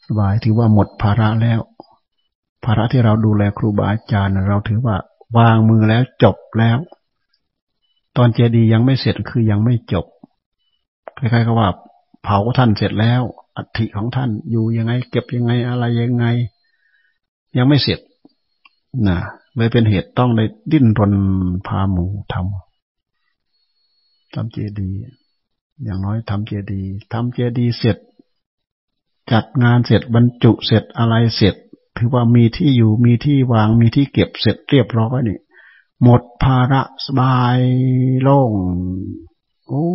[0.05, 1.59] สบายถือว่าหมดภาระแล้ว
[2.63, 4.95] ภาระที่เราดูแลครูบาอาจารย์เราถือว่า
[5.37, 6.77] วางมือแล้วจบแล้ว
[8.17, 10.05] ตอนเจดีย์ยังไม่เสร็จคือยังไม่จบ
[11.17, 11.69] คล้ายๆกับว่า
[12.23, 13.21] เผาท่านเสร็จแล้ว
[13.55, 16.25] อัฐิของท่านอยู่ยังไง เก็บยังไงอะไรยังไง
[17.57, 17.99] ยังไม่เสร็จ
[19.07, 19.19] นะ
[19.55, 21.13] เลยเป็นเหตุต้องได้ดิ้นรน
[21.67, 24.99] พาหมูทำทำเจดีย์
[25.83, 27.97] อย่างน้อยทำเจดีย์ทำเจดีย์เสร็จ
[29.31, 31.55] จัดงานเสร็จบรรจุเสร็จอะไรเสร็จ
[31.97, 35.39] ถือว่ามีที่อยู่มีที่วางมีที่เก็บเสร็จเรียบร้อยนี่
[36.03, 37.59] หมดภาระสบาย
[38.21, 38.53] โล่ง
[39.67, 39.85] โอ้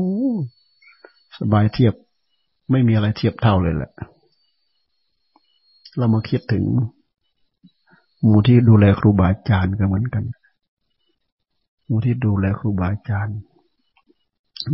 [1.38, 1.94] สบายเทียบ
[2.70, 3.92] ไม่มีอะไรเทียบเท่าเลยแหละ
[5.98, 6.64] เรามาคิดถึง
[8.26, 10.24] มู่ที่ดูแลครูบาอาจารย์ก็เหมือนกัน
[11.86, 13.38] หมู่ที่ดูแลครูบาอาจารย์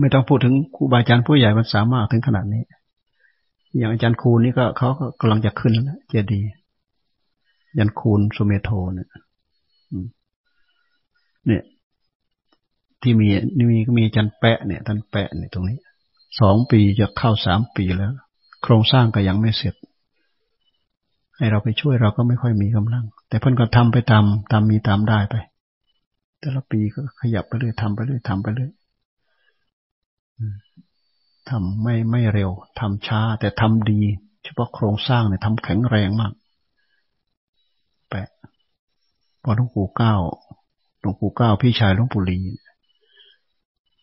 [0.01, 2.65] ไม่ต้องพูดถึงครูบาอาจารย์ผู้ใหญ่มันสามารถถึงขนาดนี้
[3.77, 6.41] อย่างอาจารย์คูนี่ก็เขาก็กำลังจะขึ้นแล้วเจดี
[7.79, 9.09] ยันคูนสุเมโทเนี่ย
[11.47, 11.65] เนี่ย
[13.03, 15.79] ที่มีนี่มีก็มีอาจารย์แปะเนี่ยท่านแปะเนี่ยตรงนี้
[16.41, 18.13] สองปีจะเข้าสามปีแล้ว
[18.63, 19.75] โครงสร้างก็ยังไม่เสร็จ
[21.41, 25.37] ให้เราไปช่วยเราก็ไม่ค่อยมีกำลัง แต่เพิ่นก็ทำไปตามตามมีตามได้ไป
[26.41, 28.73] แต่ละปีก็ขยับไปเรื่อยทำไปเรื่อยทำไปเรื่อย
[31.49, 34.01] ทำไม่ไม่เร็วทำช้า แต่ทำดี
[34.45, 36.33] เฉพาะโครงสร้างเนี่ยทำแข็งแรงมาก
[38.11, 38.29] แปะ
[39.43, 40.15] พอหลวงปู่เก้า
[41.01, 42.41] หลวงปู่เก้าพี่ชายหลวงปู่ลี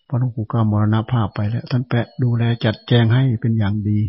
[0.07, 3.99] พอหลวงปู่เก้ามรณภาพไปแล้ว ท่านแปะดูแลจัดแจงให้เป็นอย่างดี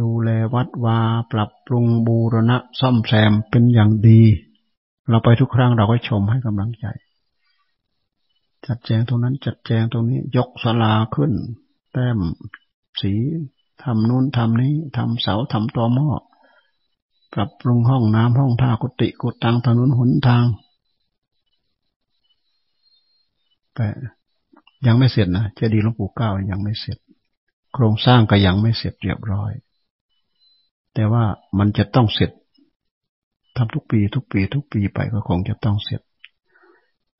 [0.00, 0.98] ดูแลวัดวา
[1.32, 4.20] ปรับปรุงบูรณะซ่อมแซมเป็นอย่างดี
[5.08, 6.86] เราไปทุกครั้งเราก็ชมให้กำลังใจ
[8.66, 11.32] จัดแจงตรงนั้นจัดแจงตรงนี้ ยกศาลาขึ้น
[11.92, 12.18] แต้ม
[13.00, 13.12] สี
[13.82, 16.08] ทำนู้นทำนี้ทำเสาทำตอหม้อ
[17.34, 20.46] ปรับปรุงห้องน้ำห้องท่ากุฏิกุฏังถนนหนทาง
[23.74, 23.88] แต่
[24.86, 26.98] ยังไม่เสร็จนะเจดีย์หลวงปู่เก้ายังไม่เสร็จ
[27.74, 29.52] โครงสร้างก็ยังไม่เสร็จเรียบร้อย
[31.00, 31.26] แต่ว่า
[31.58, 32.30] มันจะต้องเสร็จ
[33.56, 36.00] ทำทุกปีทุกปีทุกปีไปก็คงจะต้องเสร็จ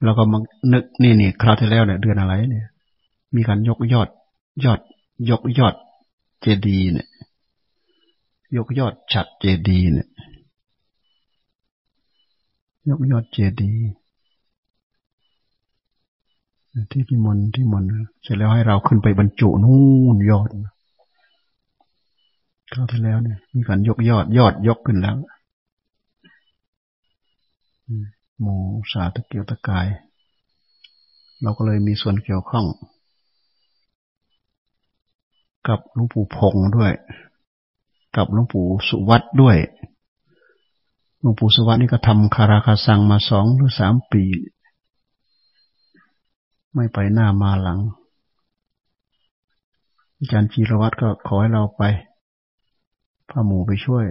[0.05, 0.39] เราก็มา
[0.73, 2.67] นึกนี่นี่คราวที่แล้วเนี่ยเดือนอะไรเนี่ย
[3.35, 4.09] มีการยกยอด
[4.65, 4.81] ยอด
[5.31, 5.75] ยกยอด
[6.41, 7.09] เจดีเนี่ย
[8.57, 10.09] ยกยอดฉัดเจดีเนี่ย
[12.89, 13.73] ยกยอดเจดี
[16.91, 17.85] ที่ที่มนที่มน
[18.23, 19.81] เสร็จแล้วให้เราขึ้นไปบรรจุนู่
[20.17, 20.51] นยอด
[22.73, 25.17] คราวที่แล้วเนี่ย มีการยกยอดยอดยกขึ้นแล้ว
[28.41, 28.57] หมู
[28.93, 29.87] สาตะเกียวตะกาย
[31.43, 32.67] เราก็เลยมีส่วนเกี่ยวข้อง
[35.69, 36.93] กับหลวงปู่พงด้วย
[38.17, 39.57] กับหลวงปู่สุวัตด้วย
[41.21, 44.25] หลวงปู่สุวัตนี่ก็ทำคาราคาซังมาสองหรือสามปี
[46.75, 47.81] ไม่ไปหน้ามาหลัง
[50.17, 51.83] อาจารย์จีรวัตรก็ขอให้เราไป
[53.31, 54.05] พาหมูไปช่วย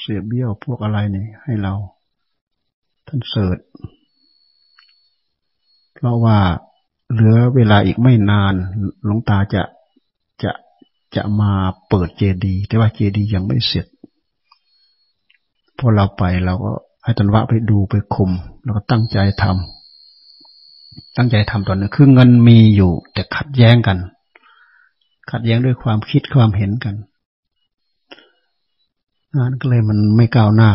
[0.00, 1.74] เสียเบี้ยวพวกอะไรนี่ให้เรา
[3.06, 3.58] ท่านเสิร์ช
[5.94, 6.38] เพราะว่า
[7.12, 8.54] เหลือเวลาอีกไม่นาน
[9.04, 9.62] หลวงตาจะ
[10.42, 10.52] จะ
[11.16, 11.52] จะมา
[11.88, 13.86] เปิดเจดีแต่ว่าเจดียังไม่เสร็จ
[15.78, 16.72] พอเราไปเราก็
[17.04, 18.30] ให้ตันวะไปดูไปคุม
[18.62, 23.98] แล้วก็ตั้งใจทำตั้งใจทำตอนนี้คือเงินมีอยู่ แต่ขัดแย้งกัน
[25.30, 26.94] ขัดแย้งด้วยความคิดความเห็นกัน
[29.36, 30.70] งานก็เลยมันไม่ก้าวหน้า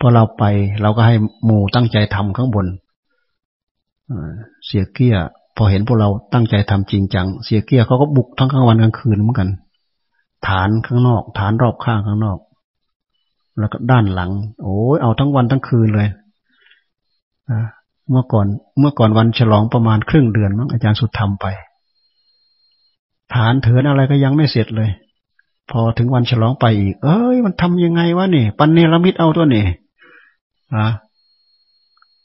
[0.00, 0.44] พอเราไป
[0.82, 1.14] เราก็ให้
[1.44, 2.66] หมู่ตั้งใจทำข้างบน
[4.66, 5.16] เสียเกี้ย
[5.56, 9.48] พอเห็นพวกเราตั้งใจทำจริงจัง เสียเกี้ยเขาก็บุกทั้งกลางวันกลางคืนเหมือนกัน
[10.46, 12.38] ฐานข้างนอก ฐานรอบข้างข้างนอก
[13.58, 14.30] แล้วก็ด้านหลัง
[14.62, 16.08] โอ้ยเอาทั้งวันทั้งคืนเลย
[18.10, 18.46] เมื่อก่อน
[18.78, 21.46] เมื่อก่อนวันฉลองประมาณครึ่งเดือนมั้งอาจารย์สุดทำไป
[23.34, 24.90] ฐานเถินอะไรก็ยังไม่เสร็จเลย
[25.70, 29.64] พอถึงวันฉลองไปอีก เอ้ย มันทำยังไงวะนี่ปันเนรมิตเอาตัวนี่
[30.74, 30.86] อะ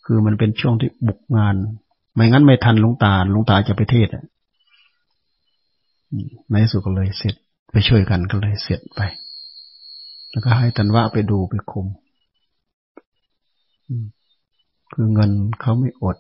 [0.06, 1.56] คือมันเป็นช่วงที่บุกงาน
[2.14, 4.26] ไม่งั้นไม่ทันลุงตาลุงตาจะไปเทศอะ
[6.52, 7.36] ในสุดก็เลยเสร็จ
[7.72, 9.02] ไปช่วยกันก็เลยเสร็จไป
[10.32, 11.88] แล้วก็ให้ตันว่าไปดูไปคุม
[14.94, 15.32] คือเงิน
[15.62, 16.18] เขาไม่อด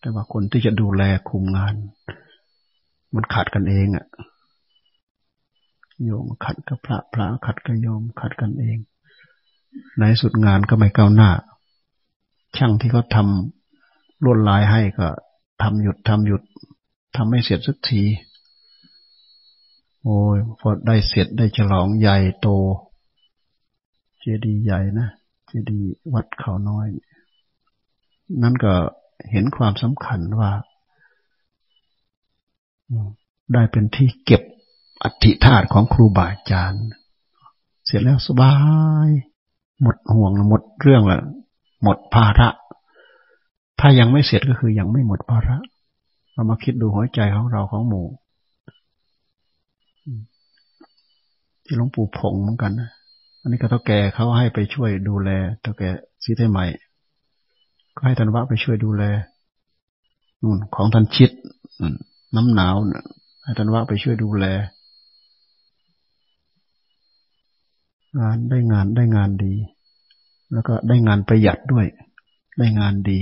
[0.00, 1.74] แต่ว่าคนที่จะดูแลคุมงาน
[3.14, 4.06] มันขัดกันเองอะ่ะ
[6.02, 8.78] โยมขัดกับพระพระขัดกับโยมขัดกันเอง
[9.98, 11.30] ในสุดงานก็ไม่ก้าวหน้า
[12.56, 15.08] ช่างที่เขาทำลวดลายให้ก็
[15.62, 16.42] ทำหยุดทำหยุด
[17.16, 18.02] ทำไม่เสร็จสักที
[20.02, 22.48] โอ้ยพอได้เสร็จได้ฉลองใหญ่โต
[24.20, 25.08] เจดีย์ใหญ่นะ
[25.46, 26.86] เจดีย์วัดเขาน้อย
[28.42, 28.74] นั่นก็
[29.30, 30.50] เห็นความสำคัญว่า
[33.52, 34.42] ได้เป็นที่เก็บ
[35.04, 36.86] อัฐิธาตุของครูบาอาจารย์
[37.86, 38.54] เสร็จแล้วสบา
[39.06, 39.08] ย
[39.82, 41.18] หมดห่วงหมดเรื่องละ
[41.82, 42.48] หมดภาระ
[43.80, 45.56] ถ้ายังไม่เสร็จก็คือยังไม่หมดภาระ
[46.32, 48.06] เรามาคิดดูหัวใจของเราของหมู่
[51.64, 52.90] ที่หลวงปู่ผงเหมือนกันนะ
[53.40, 55.30] อันนี้ก็เท่าแก่เขาให้ไปช่วยดูแล
[55.60, 55.90] เท่าแก่
[56.22, 56.66] ซีเทใหม่
[57.96, 59.02] ก็ให้ธันวะไปช่วยดูแล
[60.42, 61.30] นู่นของทันชิด
[62.36, 62.74] น้ำหนาว
[63.44, 64.46] ให้ธันวะไปช่วยดูแล
[68.20, 69.54] งานได้งานได้งานดี
[70.52, 71.86] แล้วก็ได้งานประหยัดด้วย
[72.58, 73.20] ได้งานดี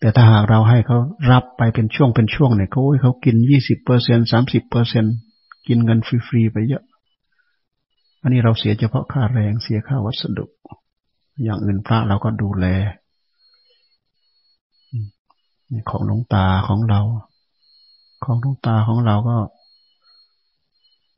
[0.00, 0.98] แต่ถ้าหากเราให้เขา
[1.30, 5.04] รับไปเป็นช่วงเป็นช่วงเนี่ยเขาเขากินยี่สิบเปอร์เซ็นสามสิบเปอร์เซ็น
[5.66, 6.84] กินเงินฟรีๆไปเยอะ
[8.22, 10.46] อันนี้เราเสียเฉพาะค่าแรงเสียค่าวัสดุ
[11.44, 12.66] อย่างอื่นพระเราก็ดูแล
[15.90, 17.00] ของหลวงตาของเรา
[18.24, 19.36] ของหลวงตาของเราก็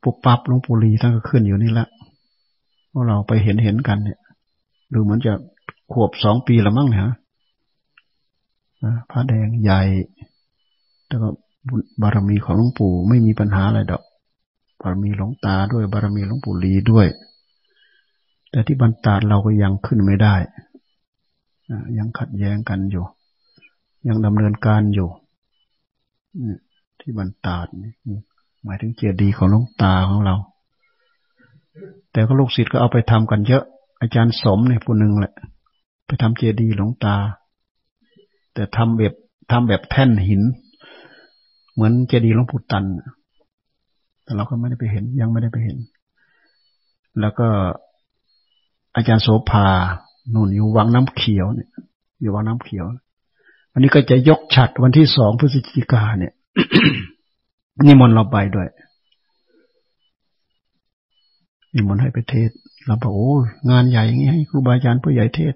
[0.03, 1.87] ปุบปับหลวงปู่ลีท่านก็ขึ้นอยู่นี่แหละ
[2.91, 4.19] พวกเราไปเห็นเห็นกันเนี่ย
[4.93, 5.33] ดูเหมือนจะ
[5.91, 7.03] ขวบสองปีละมั้งเนี่ย
[9.09, 9.81] พระแดงใหญ่
[11.07, 11.29] แต่ก็
[12.01, 14.03] บารมีของหลวงปู่ไม่มีปัญหาอะไรดอก
[14.81, 17.07] บารมีหลวงตาด้วย บารมีหลวงปู่ลีด้วย
[18.51, 20.35] แต่ที่บรรดาเราก็ยังขึ้นไม่ได้
[21.97, 23.05] ยังขัดแย้งกันอยู่
[24.07, 25.09] ยังดำเนินการอยู่
[26.99, 27.67] ที่บรรดาด
[28.63, 30.35] หมายถึงเจดีย์ของหลวงตาของเรา
[32.11, 33.63] แต่ก็ลูกศิษย์ก็เอาไปทำกันเยอะ
[34.01, 35.33] อาจารย์สมเนี่ยผู้หนึ่งแหละ
[36.07, 37.15] ไปทำเจดีย์หลวงตา
[38.53, 39.13] แต่ทำแบบ
[39.51, 40.41] ทำแบบแท่นหิน
[41.73, 42.85] เหมือนเจดีย์หลวงปู่ตัน
[44.23, 45.77] แต่เราก็ไม่ได้ไปเห็น ยังไม่ได้ไปเห็น
[47.19, 47.47] แล้วก็
[48.95, 49.67] อาจารย์โสภา
[50.31, 51.69] หนุนอยู่วังน้ำเขียวเนี่ย
[52.21, 52.85] อยู่วังน้ำเขียว
[53.73, 56.33] อันนี้ก็จะยกฉัดวันที่สองพฤศจิกาเนี่ย
[57.85, 58.67] นิมนต์เราไปด้วย
[61.75, 62.51] นิมนต์ให้ไปเทศ
[62.85, 63.31] เราบอกโอ้
[63.69, 65.53] งานใหญ่อย่างนี้ให้ครูบาอาจารย์ผู้ใหญ่เทศ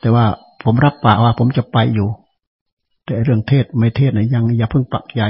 [0.00, 0.26] แต่ว่า
[0.62, 2.08] ผมรับปากว่าผมจะไปอยู่
[3.06, 5.28] แต่เรื่องเทศไม่เทศนะยังอย่าเพิ่งปักใหญ่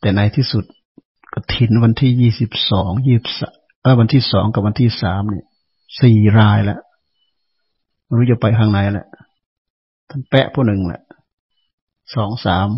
[0.00, 0.64] แต่ในที่สุด
[1.34, 3.50] กระถินวันที่ยี่สิบสองยี่สิบ
[3.82, 5.44] เออวันที่สองกับวันที่สามเนี่ย
[6.00, 6.80] สี่รายแล้ว
[8.04, 9.06] ไม่รู้จะไปทางไหนแหละ
[10.10, 11.02] ท่านแปะผู้หนึ่งแหละ
[12.14, 12.68] สองสาม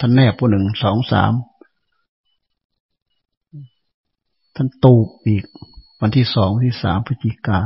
[0.00, 1.32] ท่านแนบผู้หนึ่งสองสาม
[4.54, 5.44] ท่านตูบอีก
[6.00, 7.60] วันที่สองวันที่สามพฤศจิกา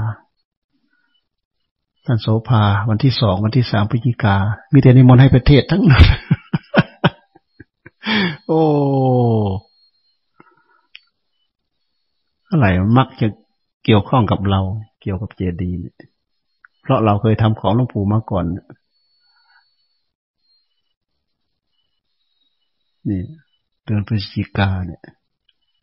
[2.06, 4.36] ท่านโสภาวันที่สองวันที่สามพฤศจิกา
[4.72, 6.04] มีแต่นิมนต์ให้ประเทศทั้งนั้น
[8.46, 8.62] โอ้
[12.50, 12.66] อะไร
[12.98, 13.28] มักจะ
[13.84, 14.60] เกี่ยวข้องกับเรา
[15.00, 15.96] เกี่ยวกับเจดีย์เนี่ย
[16.82, 18.44] เพราะเราเคยทำของหลวงปู่มาก่อน
[23.08, 23.22] นี่
[23.84, 25.02] เดือนพฤศจิกาเนี่ย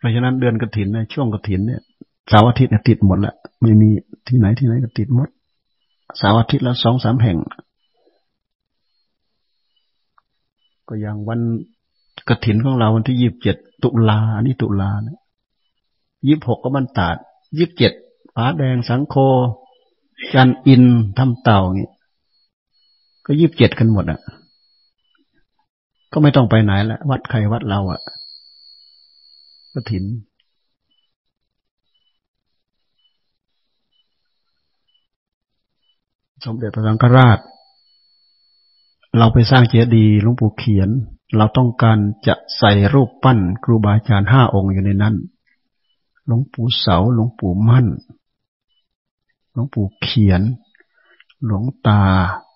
[0.06, 1.82] ราะฉะนั้นเดือนกระถินในช่วงกระถินเนี่ย
[2.32, 3.89] สาวอาทิตย์ติดหมดละไม่มี
[4.28, 5.30] ที่ไหนที่ไหนก็ติดหมด
[6.22, 7.38] สาวอาทิตย์ละสองสามแห่ง
[10.88, 11.41] ก็อย่างวัน
[12.30, 15.20] กระถินของเราวันที่ยี่บเจ็ดตุลาอันนี้ตุลาเนี่ย
[16.28, 17.18] ยี่บหกก็มันตาด
[17.58, 17.91] ยี่บเจ็ด
[18.36, 19.16] ผาแดงสังโค
[20.34, 20.84] จันอิน
[21.18, 21.89] ทำเต่างี้
[23.26, 24.20] ก็ยีิบเจ็ดกันหมดอะ
[26.12, 28.01] ก็ไม่ต้องไปไหนละวัดใครวัดเราอะ
[29.76, 30.05] กระถิน
[36.45, 37.39] สมเด็จพระสังฆราช
[39.17, 40.89] เราไปสร้างเจดีย์หลวงปู่เขียน
[41.38, 41.97] เราต้องการ
[42.28, 45.15] จะใส่รูปปั้นครูบาอาจารย์ห้าองค์อยู่ในนั้น
[46.26, 47.88] หลวงปู่เสาหลวงปู่มั่น
[49.53, 50.41] หลวงปู่เขียน
[51.45, 52.01] หลวงตา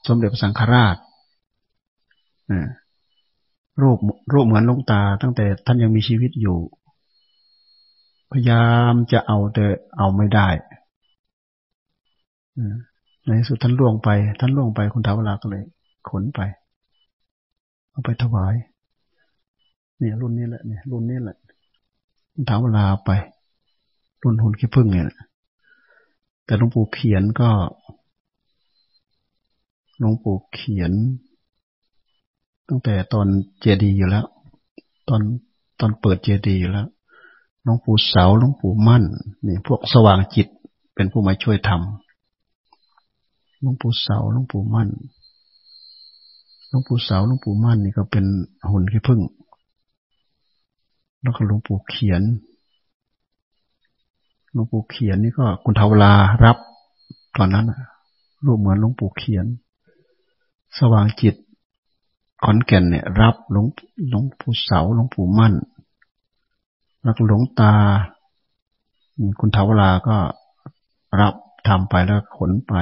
[0.07, 0.97] สมเด็จพระสังฆราช
[3.81, 3.97] รูป
[4.33, 6.57] รูปเหมือนหลวงตา ตั้งแต่ท่านยังมีชีวิตอยู่
[8.31, 9.65] พยายามจะเอาแต่
[9.97, 10.47] เอาไม่ได้
[13.25, 14.09] ในสุดท่านล่วงไป
[14.39, 15.63] ท่านล่วงไปคุณท้าวราก็เลย
[16.09, 16.39] ขนไป
[17.89, 18.55] เอาไปถวาย
[19.97, 21.37] เนี่ย รุ่นนี้แหละเนี่ยรุ่นนี้แหละ
[22.33, 23.11] คุณท้าวราไป
[24.23, 25.05] รุ่นหุ่นขี้พึ่งเนี่ย
[26.45, 27.49] แต่หลวงปู่เขียนก็
[29.99, 30.91] หลวงปู่เขียน
[32.67, 33.27] ตั้งแต่ตอน
[33.59, 34.25] เจดีอยู่แล้ว
[35.09, 35.21] ตอน
[35.79, 36.87] ตอนเปิดเจดีอยู่แล้ว
[37.69, 39.03] ลวงปู่เสาหลวงปู่มั่น
[39.47, 40.47] นี่พวกสว่างจิต
[40.95, 44.89] เป็นผู้มาช่วยทำหลวงปู่เสาหลวงปู่มั่น
[46.69, 48.25] หลวงปู่เสาหลวงปู่มั่นนี่ก็เป็น
[48.69, 49.21] หุ่นขี้พึ่ง
[51.21, 52.21] แล้วก็หลวงปู่เขียน
[54.53, 56.13] หลวงปู่เขียนนี่ก็คุณเทาวลา
[56.43, 56.57] รับ
[57.37, 57.65] ตอนนั้น
[58.45, 59.45] รูปเหมือนหลวงปู่เขียน
[60.79, 61.35] สว่างจิต
[62.43, 63.65] ขอนแก่นเนี่ย รับหลวง
[64.09, 65.53] หลวงปู่เสาหลวงปู่มั่น
[67.01, 67.73] แล้วหลวงตา
[69.39, 70.17] คุณเทาวราก็
[71.21, 71.33] รับ
[71.67, 72.73] ทำไปแล้วขนไป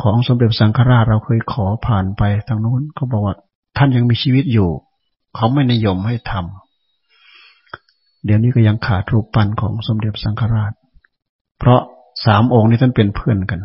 [0.00, 3.36] ของสมเด็จสังฆราชเราเคยขอผ่านไปทางโน้นเขาบอกว่า
[3.76, 4.70] ท่านยังมีชีวิตอยู่
[5.36, 10.72] เขาไม่นิยมให้ทำเดี๋ยวนี้ก็ยังขาดรูปปั้นของสมเด็จสังฆราช
[11.58, 11.80] เพราะ
[12.26, 13.60] สามองค์นี้ท่านเป็นเพื่อนกัน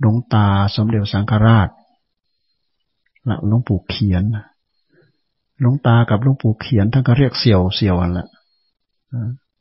[0.00, 1.68] หลวงตาสมเด็จสังฆราช
[3.28, 4.24] ละหลวงปู่เขียน
[5.64, 8.26] หลวงตากับหลวงปู่เขียนท่านก็เรียกเสี่ยวเสี่ยวกันละ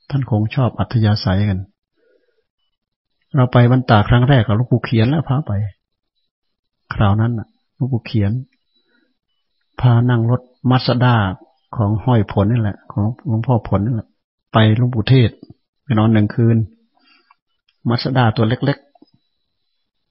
[0.09, 1.59] ท่านคงชอบอัธยาศัยกัน
[3.35, 5.51] เราไปบรรตาครั้งแรกกับหลวงปู่เขียนแล้วพาไป
[6.93, 7.31] คราวนั้น
[7.75, 8.31] หลวงปู่เขียน
[9.79, 11.15] พานั่งรถมัสด้า
[11.75, 14.07] ของห้อยผลนี่แหละ ของหลวงพ่อผลนี่แหละ
[14.53, 15.29] ไปหลวงปู่เทศ
[15.83, 16.57] ไปนอนหนึ่งคืน
[17.89, 18.77] มัสด้าตัวเล็ก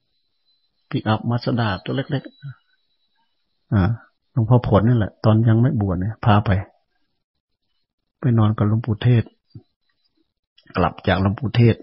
[0.03, 3.83] ๆปิกอัพมัสด้าตัวเล็กๆอ่า
[4.33, 6.49] หลวงพ่อผลนี่แหละ ตอนยังไม่บวชเนี่ยพาไป
[8.19, 9.23] ไปนอนกับหลวงปู่เทศ
[10.75, 11.75] กลับจากหลวงปู่เทศ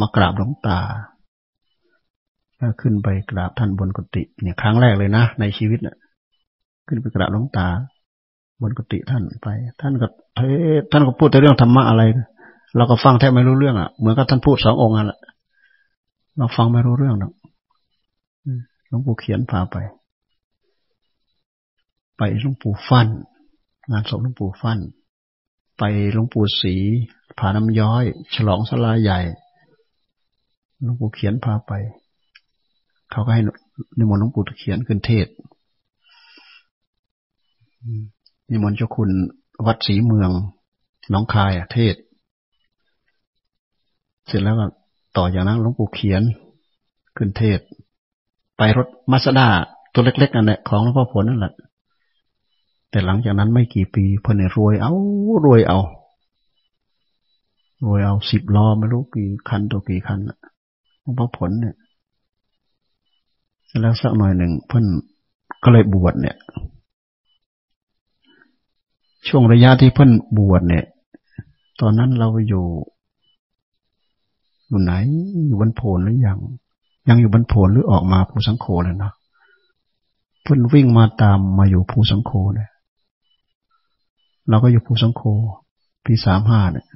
[0.00, 0.78] มากราบหลวงตา
[2.56, 5.96] แล้วขึ้นไปกราบท่านบนกุฏิเนี่ยครั้งแรกเลยนะในชีวิตเน่ย
[6.86, 7.68] ขึ้นไปกราบหลวงตา
[8.62, 9.48] บนกุฏิท่านไป
[9.80, 10.40] ท่านก็เท
[10.80, 12.02] ศท่านก็พูดแต่เรื่องธรรมะอะไร
[12.76, 15.18] เราก็ฟังแทบไม่รู้เรื่องอะเหมือนกับท่านพูดสององค์อะ
[16.36, 17.32] เราฟังไม่รู้เรื่องหรอก
[18.88, 19.76] หลวงปู่เขียนพาไป
[22.24, 23.08] ไปหลวงปู่ฟัน่น
[23.90, 24.78] งานศพหลวงปู่ฟัน่น
[25.78, 26.74] ไปหลวงปู่ศรี
[27.38, 28.04] ผาน้ำย้อย
[28.34, 29.20] ฉลองสลาใหญ่
[30.82, 31.72] หลวงปู่เขียนพาไป
[33.10, 33.42] เขาก็ให้
[33.98, 35.26] นิมนต์หลวงปู่เขียนขึ้นเทศ
[38.50, 39.10] นิมนต์เจ้าคุณ
[39.66, 40.30] วัดศรีเมือง
[41.12, 41.96] น้องคายเทศ
[44.26, 44.66] เสร็จแล้วก็
[45.16, 46.22] ต่อจากนั้นหลวงปู่เขียน
[47.16, 47.60] ขึ้นเทศ
[48.56, 49.48] ไปรถมาสด้า
[49.92, 51.54] ตัวเล็กๆนั่นแหละของหลวงพ่อผลนั่นแหละ
[52.92, 54.92] แต่หลังจากนั้นไม่กี่ปีเพิ่นรวยเอา
[55.44, 55.80] รวยเอา
[57.84, 60.18] รวยเอาสิบล้อไม่รู้กี่คันตัวกี่คัน
[61.00, 61.74] หลวงพ่อผลเนี่ย
[63.80, 64.84] แล้วสักหน่อยหนึ่งเพิ่น
[65.62, 66.36] ก็เลยบวชเนี่ย
[69.28, 70.84] ช่วงระยะที่เพิ่นบวชเนี่ย
[71.80, 72.66] ตอนนั้นเราอยู่
[74.68, 74.92] อยู่ไหน
[75.46, 76.38] อยู่บนโผลหรือยัง
[77.08, 79.12] ยังอยู่บนโผลหรือออกมาภูสังโฆเลยนะ
[80.42, 82.71] เพิ่นวิ่งมาตามมาอยู่ภูสังโฆเนี่ย
[84.48, 85.22] เราก็อยู่ภูสังโฆ
[86.04, 86.86] ปีสามห้าเนี่ย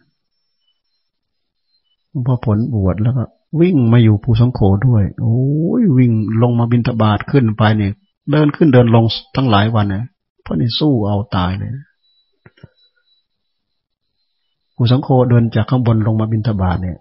[2.26, 3.24] พอผลบวชแล้วก็
[3.60, 5.38] วิ่งมาอยู่ภูสังโฆด้วย โอ้
[5.80, 7.92] ยวิ่งลงมาบินทบาทขึ้นไปเนี่ย
[8.30, 9.04] เดินขึ้นเดินลง
[9.36, 10.04] ทั้งหลายวันเนี่ย
[10.46, 11.70] พราะนี่สู้เอาตายเลย
[14.76, 16.98] ภูสังโฆเดินจากข้างบนลงมาบินทบาทเนี่ย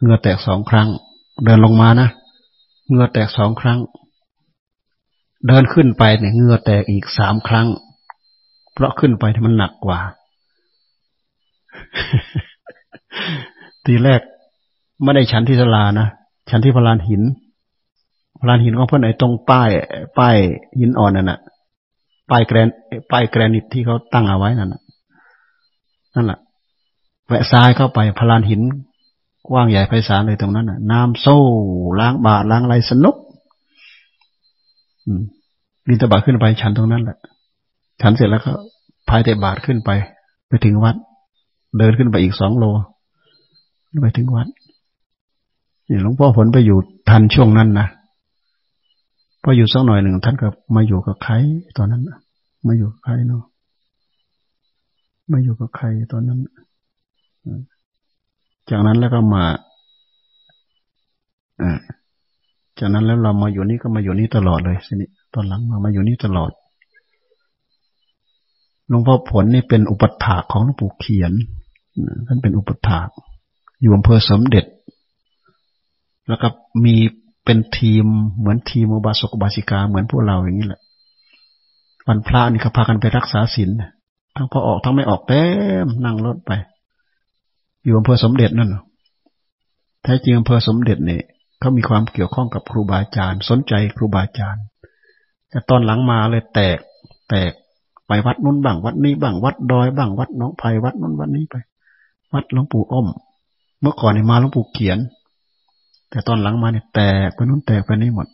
[0.00, 0.88] เงือแตกสองครั้ง
[1.44, 2.08] เดินลงมานะ
[2.90, 3.78] เงือแตกสองครั้ง
[5.46, 7.66] เดินขึ้นไปเนี่ยเงือแตกอีกสามครั้ง
[8.76, 9.98] เพราะขึ้นไปที่มันหนักกว่า
[13.84, 14.20] ทีแรก
[15.02, 16.08] ไม่ได้ชั้นที่สลานะ
[16.50, 17.22] ชั้นที่พลานหิน
[18.40, 19.70] พลานหินของเพื่อนไอ้ตรงป้าย
[20.18, 20.36] ป้าย
[20.78, 21.40] หินอ่อนนั่นน่ะ
[22.30, 22.68] ป้ายแกรน
[23.10, 24.82] ป้ายแกรนิตที่เขาตั้งเอาไว้นั่นน่ะ
[26.14, 26.38] นั่นแหละ
[27.26, 28.60] แวะซ้ายเข้าไปพลานหิน
[29.48, 31.38] กว้างใหญ่ไพศาลเลยตรงนั้นน่ะ น้ำโซ่
[32.00, 33.16] ล้างบาล้างอะไรสนุก
[35.06, 35.22] อืม
[35.86, 37.18] บินตบาขึ้นไปชั้นตรงนั้นแหละ
[38.00, 38.52] ฉันเสร็จแล้วก็
[39.08, 39.90] พายแต่บาทขึ้นไป
[40.48, 40.96] ไปถึงวัด
[41.78, 42.64] เดินขึ้นไปอีกสองโล
[44.02, 44.48] ไปถึงวัด
[45.88, 46.78] นี่หลวงพ่อผลไปอยู่
[47.08, 47.88] ทันช่วงนั้นนะ
[49.42, 51.34] พออยู่สักหน่อยหนึ่งท่านก็มาอยู่กับใคร
[51.76, 52.02] ตอนนั้น
[52.66, 53.44] มาอยู่กับใครเนาะ
[55.32, 56.38] มาอยู่กับใครตอนนั้น
[58.70, 59.44] จากนั้นแล้วก็มา
[61.62, 61.78] อ่า
[62.78, 66.50] จากนั้นแล้วเรามาอยู่นี่ก็มาอยู่นี่ตลอดเลยสินี่ตอนหลังมามาอยู่นี่ตลอด
[68.88, 71.32] หลวงพ่อผลนี่เป็นอุปถาของหลวงปู่เขียน
[72.26, 73.00] ท่านเป็นอุปถา
[73.80, 74.64] อยู่อำเภอสมเด็จ
[76.28, 76.48] แล้วก็
[76.84, 76.94] มี
[77.44, 78.04] เป็นทีม
[78.38, 80.80] เหมือนทีมอุบาสกบาสิกาเหมือนพวกเราอย่างนี้แหละ
[82.06, 83.70] วันพระนี่เขาพากันไปรักษาศีล
[84.36, 85.42] ทั้งพอออกทั้งไม่ออกเต็
[85.84, 86.52] มนั่งรถไป
[87.84, 88.74] อยู่อำเภอสมเด็จนั่น
[90.02, 91.22] แท้จริงอำเภอสมเด็จเนี่ย
[91.60, 94.64] เขามีความเกี่ยวข้องกับครูบาอาจารย์ สนใจครูบาอาจารย์
[95.50, 96.78] แต่ตอนหลังมาเลยแตก
[97.28, 97.52] แตก
[98.06, 101.56] ไปวัดนู้นบ้างวัดนี้บ้างวัดดอยบ้างวัดน้องไผ่วัดนู้นวัดนี้ไป
[102.32, 103.06] วัดหลวงปู่อ้อม
[103.80, 104.98] เมื่อก่อนเนี่ยมาหลวงปู่เขียน
[106.10, 108.26] แต่ตอนหลังมาเนี่ยแตกไปนู้นแตกไปนี่หมด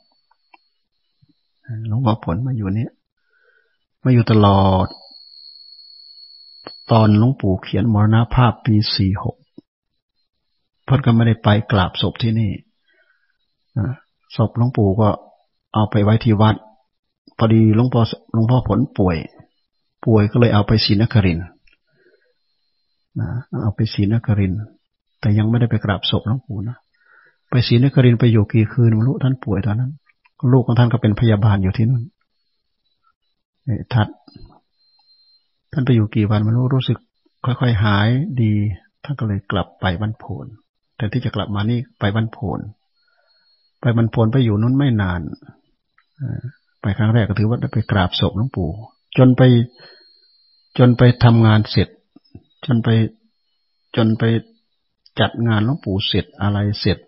[1.88, 2.90] หลวงพ่อผลมาอยู่เนี้ย
[4.02, 4.86] มาอยู่ตลอด
[6.92, 9.36] ตอนหลวงปู่เขียนมรณภาพปีสี่หก
[10.86, 12.50] พ่นก็ไม่ได้ไปกราบศพที่นี่
[14.36, 15.08] ศพหลวงปู่ก็
[15.74, 16.56] เอาไปไว้ที่วัด
[17.38, 18.02] พอดีหลวงพ่อ
[18.32, 19.16] หลวงพ่อผลป่วย
[20.04, 21.38] ป่วยก็เลยเอาไปศรีนคริน
[23.20, 23.28] นะ
[23.62, 24.52] เอาไปศรีนคริน
[25.20, 26.76] แต่ยังไม่ได้ไปกราบศพหลวงปู่นะ
[27.50, 29.92] ไปศรีนครินไปอยู่กี่คืนไม่รู้ท่านป่วยตอนนั้น
[30.52, 32.04] ลูกของท่านก็เป็นพยาบาลอยู่ที่นั่น
[33.92, 34.08] ทัด
[35.72, 36.98] ท่านไปอยู่กี่วันไม่รู้รู้สึก
[37.44, 38.08] ค่อยๆหาย
[38.42, 38.52] ดี
[39.04, 40.46] ท่านก็เลยกลับไปบ้านโพน
[40.96, 42.58] แต่ที่จะกลับมานี่ไปบ้านโพน
[43.80, 45.20] ไปบรรพนไปอยู่นู้นไม่นาน
[46.80, 48.70] ไปครั้งแรกก็ถือว่าได้ไปกราบศพหลวงปู่
[49.16, 49.42] จนไป
[50.78, 51.88] จนไปทำงานเสร็จ
[52.64, 52.88] จนไป
[53.96, 54.22] จนไป
[55.20, 56.98] จัดงานหลวงปู่เสร็จอะไรเสร็จ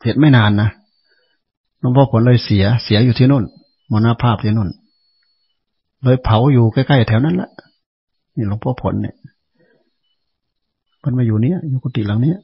[0.00, 0.68] เสร็จไม่นานนะ
[1.80, 3.44] หลวงพ่อผลเลยเสียเสียอยู่ที่นู่น
[3.92, 4.70] มรณภาพที่นู่น
[6.02, 7.50] เลยเผาอยู่ใกล้ๆแถวนั้นละ
[8.34, 9.16] นี่หลวงพ่อผลเนี่ย
[11.02, 12.38] มันมาอยู่เนี้ยอยู่กุฏิหลังเนี้ย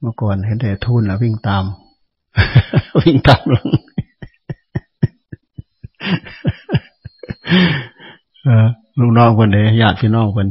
[0.00, 1.64] เมื่อก่อนเห็นแต่ทุนแล้ววิ่งตาม
[3.00, 3.68] วิ่งตามหลัง
[8.98, 10.46] ลูกน้องคนเดียญาติพี่น้องคน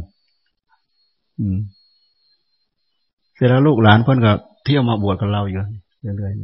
[3.35, 4.31] เสร็จแล้วลูกหลานคนก็
[4.63, 5.63] เที่ยวมาบวชกับเราอยู่
[6.17, 6.41] เรื่อยๆ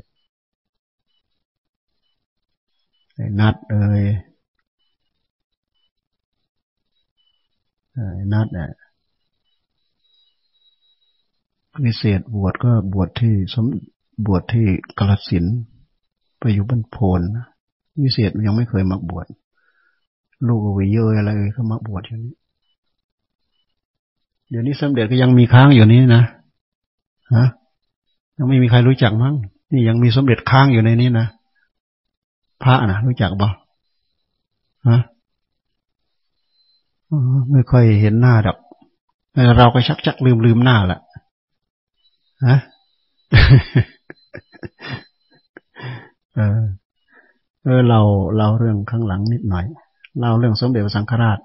[3.39, 4.03] นัดเอ้ย
[8.33, 8.67] นัดเนี่ย
[11.83, 13.65] วิเศษบวชก็บวชที่สม
[14.25, 15.45] บวชที่กาลสิน
[16.39, 17.21] ไปอยู่บ้านโพน
[18.01, 19.25] วิเศษยังไม่เคยมาบวช
[20.47, 22.35] ลูกวิเยออะไรเขามาบวชอย่างนี้
[24.49, 26.23] เดี๋ยวนี้สมเด็จก็ยังมีค้างอยู่นี้นะ
[27.35, 27.45] ฮะ
[28.37, 29.35] ยังไม่มีใครรู้จักมั้ง
[29.71, 31.27] นี่ยังมีสมเด็จค้างอยู่ในนี้นะ
[32.63, 33.47] พระนะรู้จักบ่
[34.89, 34.99] ฮะ
[37.51, 38.57] ไม่ค่อยเห็นหน้าดอก
[39.57, 40.99] เราก็ชักชักลืมลืมหน้าละ
[42.47, 42.57] ฮะ
[46.35, 46.61] เออ
[47.63, 47.99] เออเรา
[48.37, 49.65] เราเรื่องข้างหลังนิดหน่อย
[50.21, 51.39] เราเรื่องสมเด็จพระสังฆราช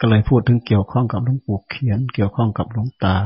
[0.00, 3.16] ก็เลยพูดถึงเกี่ยวข้องกับหลวงปู่เขียน เกี่ยวข้องกับหลวงตา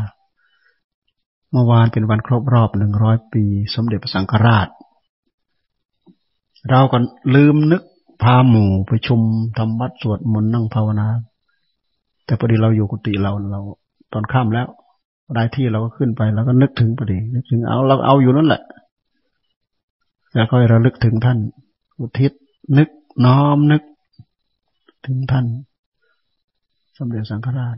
[1.52, 4.68] เมื่อวานเป็นวันครบรอบหนึ่งร้อยปี สมเด็จพระสังฆราช
[6.70, 6.98] เราก็
[7.34, 7.82] ลืมนึก
[8.22, 9.20] พาหมู่ไปชุม
[9.58, 11.08] ทำวัดสวดมนต์นั่งภาวนา
[12.24, 13.60] แต่พอดีเราอยู่กุฏิเราเรา
[14.12, 14.66] ตอนค่ำแล้ว
[15.34, 18.62] ได้ที่เราก็ขึ้นไปแล้วก็นึกถึงพอดีนึกถึงเอาเราเอาอยู่นั่นแหละ
[20.32, 21.38] แล้วค่อยระลึกถึงท่าน
[22.00, 22.32] อุทิศ
[22.78, 22.88] นึก
[23.26, 23.82] น้อมนึก
[25.06, 25.46] ถึงท่าน
[26.98, 27.76] สมเด็จสังฆราช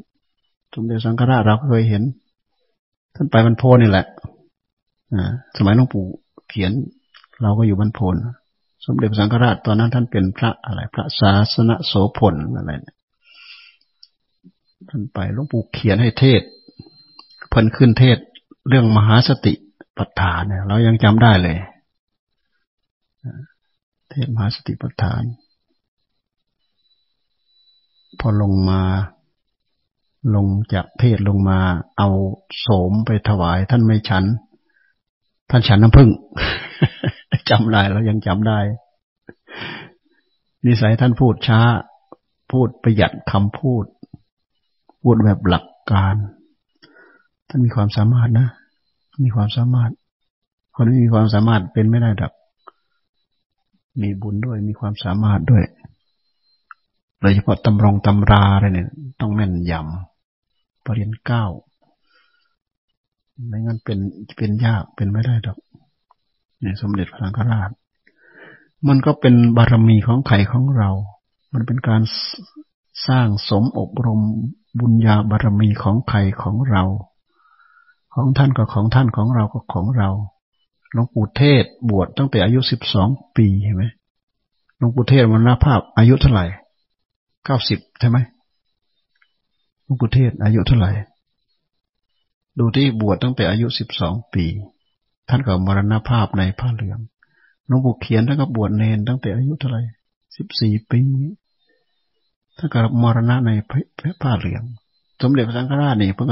[0.75, 2.03] สมเด็จสังฆราชเราเคยเห็น
[3.15, 4.07] ท่านไปบรรพนนี่แหละ
[5.15, 6.05] อ่าสมัยหลวงปู่
[6.49, 6.73] เขียน
[7.43, 8.17] เราก็อยู่บรรพน
[8.87, 12.97] สมเด็จสังฆราชตอนนั้นท่านเป็นพระอะไร พระศาสนโสพลอะไรเนี่ย
[14.89, 16.43] ท่านไปหลวงปู่เขียนให้เทศ
[17.51, 18.19] เพิ่นขึ้นเทศ
[18.69, 19.53] เรื่องมหาสติ
[19.97, 21.57] ปัฏฐานเนี่ย เรายังจำได้เลย
[24.13, 25.23] เทศมหาสติปัฏฐาน
[28.21, 28.83] พอลงมา
[30.35, 31.61] ลงจากเทศลงมา
[31.99, 32.09] เอา
[32.59, 34.25] โสมไปถวาย ท่านไม่ฉัน
[35.51, 36.11] ท่านฉันน้ำผึ้ง
[37.51, 38.59] จำได้แล้วยังจำได้
[40.67, 41.61] นิสัยท่านพูดช้า
[42.53, 43.85] พูดประหยัดคำพูด
[45.03, 46.17] พูดแบบหลักการ
[47.49, 48.49] ท่านมีความสามารถนะ
[49.25, 49.91] มีความสามารถ
[50.75, 52.33] คนที่มีความสามารถเป็นไม่ได้ดับ
[54.01, 55.65] มีบุญด้วยมีความสามารถด้วย
[57.21, 58.89] โดยเฉพาะตำรงตำราอะไรเนี่ย
[59.21, 61.45] ต้องแม่นยำปรริญญาเก้า
[63.47, 63.99] ไม่งั้นเป็น
[64.37, 65.59] เป็นยากเป็นไม่ได้ดอก
[66.61, 67.71] เนี่ยสมเด็จพระสังฆราช
[68.89, 70.91] มันก็เป็นบารมีของไข่ของเรา
[71.53, 72.03] มันเป็นการ
[73.09, 74.21] สร้างสมอบรม
[74.81, 76.83] บุญญาบารมีของไข่ของเรา
[78.15, 80.11] ของท่านก็ของท่านของเราก็ของเรา
[80.93, 83.85] หลวงปู่เทศบวชตั้งแต่อายุสิบสองปีเห็นไหม
[84.79, 86.47] หลวงปู่เทศมรณภาพอายุเท่าไหร่
[87.45, 88.19] เก้าสิบใช่ไหม
[89.85, 90.91] หลวงปู่เทศอายุเท่าไหร่
[92.59, 94.45] ดูที่บวชตั้งแต่อายุสิบสองปี
[95.29, 97.01] ท่านก็มรณภาพในผ้าเหลือง
[97.67, 99.83] หลวงปู่เขียนท่านก็บวชเนนตั้งแต่อายุเท่าไหร่
[100.37, 101.01] สิบสี่ปี
[102.57, 103.51] ท่านก็มรณะใน
[104.23, 104.63] ผ้าเหลือง
[105.23, 106.29] สมเด็จพระสังฆราชนี่เพิ่ง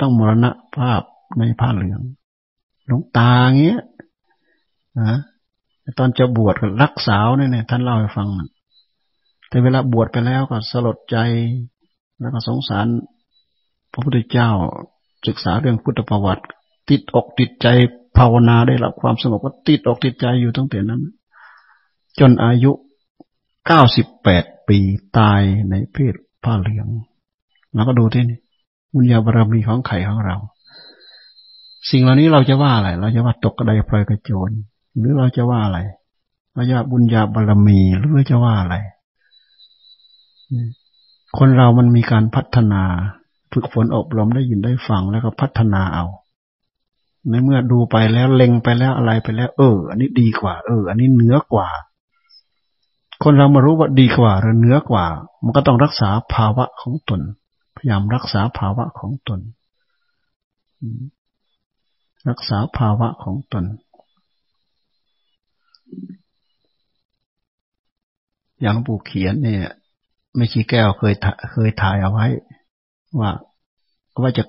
[0.00, 0.46] ต้องมรณ
[0.76, 1.02] ภาพ
[1.38, 2.00] ในผ้าเหลือง
[2.88, 3.30] หลวงตา
[3.60, 3.80] เงี้ย
[4.98, 5.18] นะ
[5.98, 8.48] ตอนจะบวชกับรักสาวเนี่ยท่านเล่าให้ฟังมัน
[9.48, 11.16] แต่เวลาบวชไปแล้วก็สลดใจ
[12.20, 12.86] แล้วก็สงสาร
[13.92, 14.50] พระพุทธเจ้า
[15.26, 16.44] ศึกษาเรื่องพุทธประวัติ
[16.90, 17.66] ติดอกติดใจ
[18.16, 21.02] ภาวนาได้รับความสงบก็ติดอกติดใจอยู่ตั้งแต่นั้น
[22.18, 22.72] จนอายุ
[23.66, 24.78] เก้าสิบแปดปี
[25.18, 26.14] ตายในเพศ
[26.44, 26.88] ผ้าเหลือง
[27.74, 28.38] แล้วก็ดูที่นี่
[28.92, 30.36] บุญญาบารมีของไข่ของเรา
[31.90, 34.50] สิ่งเหล่านี้เราจะว่าอะไร เราจะว่าตกกระไดพลอยกระโจน
[34.98, 35.78] หรือเราจะว่าอะไร
[36.54, 38.76] เราจะบุญญาบารมี หรือจะว่าอะไร
[41.38, 42.82] คนเรามันมีการพัฒนา
[43.52, 46.04] ฝึกฝนอบรมได้ยินได้ฟังแล้วก็พัฒนาเอา
[47.28, 51.68] ในเมื่อดูไปแล้วเล็งไปแล้วอะไรไปแล้ว เออ อันนี้ดีกว่า เออ อันนี้เหนือกว่า
[53.22, 55.04] คนเรามารู้ว่าดีกว่าหรือเหนือกว่า
[55.44, 57.20] มันก็ต้องรักษาภาวะของตน
[57.76, 59.40] พยายามรักษาภาวะของตน
[62.28, 63.64] รักษาภาวะของตน
[68.60, 69.62] อย่างปู่เขียนเนี่ย
[70.36, 71.14] ไม่ชีแก้วเคย
[71.52, 72.26] เคยถ่ายเอาไว้
[73.20, 73.30] ว่า
[74.22, 74.44] ว่าจะ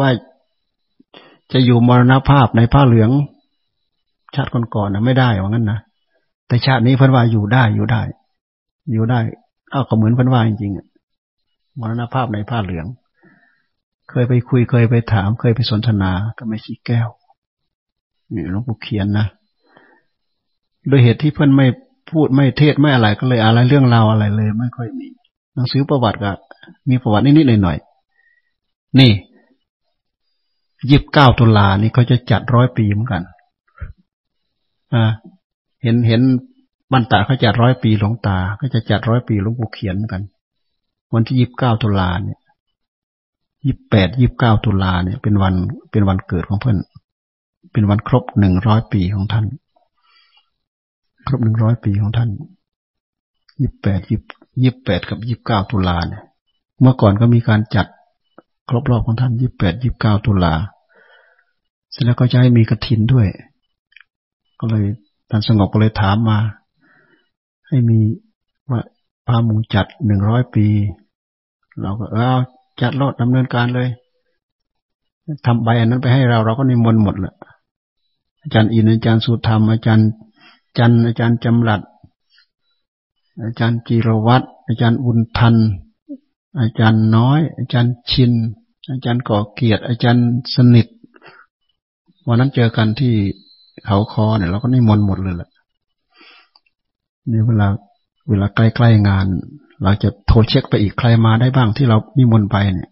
[0.00, 0.10] ว่า
[1.52, 3.10] จะอยู่มรณภาพในผ้าเหลือง
[4.34, 5.80] ชาติก่อนๆนะไม่ได้ว่างั้นนะ
[6.46, 8.02] แต่ชาตินี้พิ่นว่าอยู่ได้อยู่ได้
[8.92, 9.20] อยู่ได้
[9.70, 12.86] เอาก็เหมือนพิ่นว่าจริงๆมรณภาพในผ้าเหลือง
[14.10, 17.08] เคยไปคุยเคยไปถาม เคยไปสนทนาก็ไม่ชีแก้ว
[18.34, 19.26] นี่หลวงปู่เขียนนะ
[20.88, 21.66] โดยเหตุที่เพื่อนไม่
[22.10, 25.08] พูดไม่เทศไม่อะไรก็เลยอะไรเรื่องราวอะไรเลย ไม่ค่อยมี
[25.54, 26.32] หนังสือประวัติก็
[26.88, 29.12] มีประวัตินิดๆหน่อยๆนี่
[30.90, 33.22] ยีิบเก้าตุลานี่เขาจะจัดร้อยปีเหมือนกัน
[34.94, 35.04] อ่า
[35.82, 36.20] เห็นเห็น
[36.92, 40.22] บรรตาเขาจัดร้อยปีหลวงตา ก็จะจัดร้อยปีหลวงปู่เขียนเหมือนกัน
[41.14, 42.38] วันที่ยีิบเก้าตุลาเนี่ย
[43.66, 45.54] ยี่แปดยี่บเก้าตุลาเนี่ย เป็นวัน
[45.92, 46.78] เป็นวันเกิดของเพื่อน
[47.72, 49.46] เป็นวันครบหนึ่งร้อยปีของท่าน
[51.26, 52.30] ครบหนึ่งร้อยปีของท่าน
[53.60, 54.18] ยี่แปดยี่
[54.62, 56.22] ยี่แปดกับยี่บเก้าตุลาเนี่ย
[56.80, 57.86] เมื่อก่อนก็มีการจัด
[58.68, 60.54] ครบรอบของท่านยี่แปดยี่บเก้าตุลา
[61.90, 63.26] เสร็จแล้วก็จะให้มีกระถินด้วย
[64.60, 64.84] ก็เลย
[65.30, 66.38] ท่านสงบก็เลยถามมา
[67.68, 68.00] ให้มี
[68.70, 68.80] ว่า
[69.26, 70.66] พาหมูจัดหนึ่งร้อยปี
[71.80, 72.38] เราก็เออ
[72.80, 73.88] จัดรถดำเนินการเลย
[75.46, 77.34] ทำใบอันนั้นไปให้เราเราก็นิมนต์หมดละ
[78.42, 80.08] อาจารย์อินอาจารย์สุธรรม อาจารย์
[80.78, 81.80] จันอาจารย์จำรัด
[83.42, 85.56] อาจารย์จิรวัตรอาจารย์อุนทัน
[86.60, 88.32] อาจารย์น้อย อาจารย์ชิน
[88.90, 90.86] อาจารย์ก่อเกียรติ อาจารย์สนิท
[92.26, 93.14] วันนั้นเจอกันที่
[93.86, 95.50] เขาคอเนี่ยเราก็นิมนต์หมดเลยแหละ
[97.30, 97.68] นี่เวลา
[98.28, 99.26] เวลาใกล้ๆงาน
[99.82, 102.90] เราจะโทรเช็คไปอีกใครมาได้บ้างที่เรานิมนต์ไปเนี่ย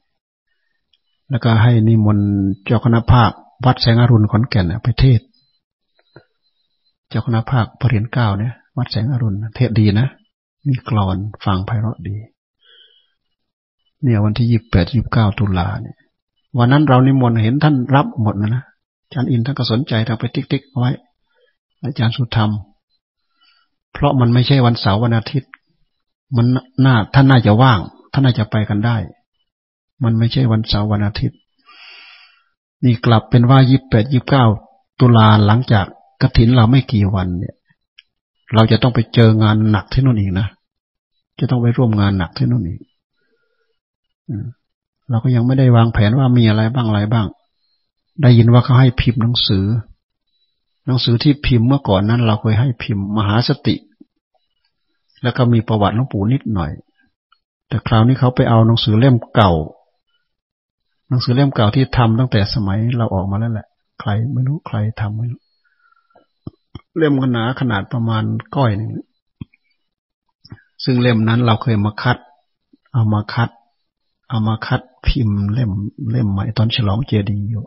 [1.31, 2.29] แล้วก็ให้นิมนต์
[2.65, 3.31] เจ้าคณะภาค
[3.65, 5.21] วัดแสงอรุณขอนแก่นไปเทศ
[7.09, 10.09] เจ้าคณะภาคปรริญญาเก้าเนี่ย วัดแสงอรุณเทศดีนะ
[10.69, 12.17] มีกรอนฟังไพเราะดี
[14.03, 15.97] เนี่ยวันที่ยี่สิบแปดยี่สิบเก้าตุลาเนี่ย
[16.59, 18.65] วันนั้นเรานิมนต์เห็นท่านรับหมดนะนะ
[19.03, 20.93] อาจารย์อินท่านก็สนใจทำไปติ๊กๆเอาไว้
[21.85, 22.51] อาจารย์สุธรรม
[23.93, 25.51] เพราะมันไม่ใช่วันเสาร์วันอาทิตย์
[26.37, 26.47] มัน
[26.85, 27.81] น่าท่านน่าจะว่าง
[28.13, 28.97] ท่านน่าจะไปกันได้
[30.05, 31.39] มันไม่ใช่วันเสาร์วันอาทิตย์
[32.85, 34.45] นี่กลับเป็นว่ายี่สิบแปดยี่บเก้า
[35.01, 35.87] ตุลาหลังจาก
[36.23, 37.57] กระถินเราไม่กี่วันเนี่ย
[38.55, 40.49] เราจะต้องไปเจองานหนักที่นู่นอีกนะ
[41.41, 42.81] จะต้องไปร่วมงานหนักที่นู่นอีก
[45.11, 47.27] เราก็ยังไม่ได้วางแผนว่ามีอะไรบ้างอะไรบ้าง
[48.23, 49.65] ได้ยินว่าเขาให้พิมพ์หนังสือ
[50.87, 53.75] หนังสือที่พิมพ์เมื่อก่อนนั้น เราเคยให้พิมพ์ มหาสติ
[55.25, 56.73] แล้วก็มีประวัติหลวงปู่นิดหน่อย
[57.69, 59.53] แต่คราวนี้เขาไปเอาหนังสือเล่มเก่า
[61.09, 63.69] หนังสือเล่มเก่าที่ทำตั้งแต่สมัยเราออกมาแล้วแหละ
[64.01, 65.41] ใครไม่รู้ใครทำไม่รู้
[66.99, 68.25] เล่มขนาดขนาดประมาณ
[68.57, 68.91] ก้อยหนึ่ง
[70.85, 72.19] ซึ่งเล่มนั้นเราเคยมาคัด
[72.93, 73.51] เอามาคัด
[74.29, 75.71] เอามาคัดพิมพ์เล่ม
[76.11, 77.65] เล่มใหม่ตอนฉลองเจดีย์อยู่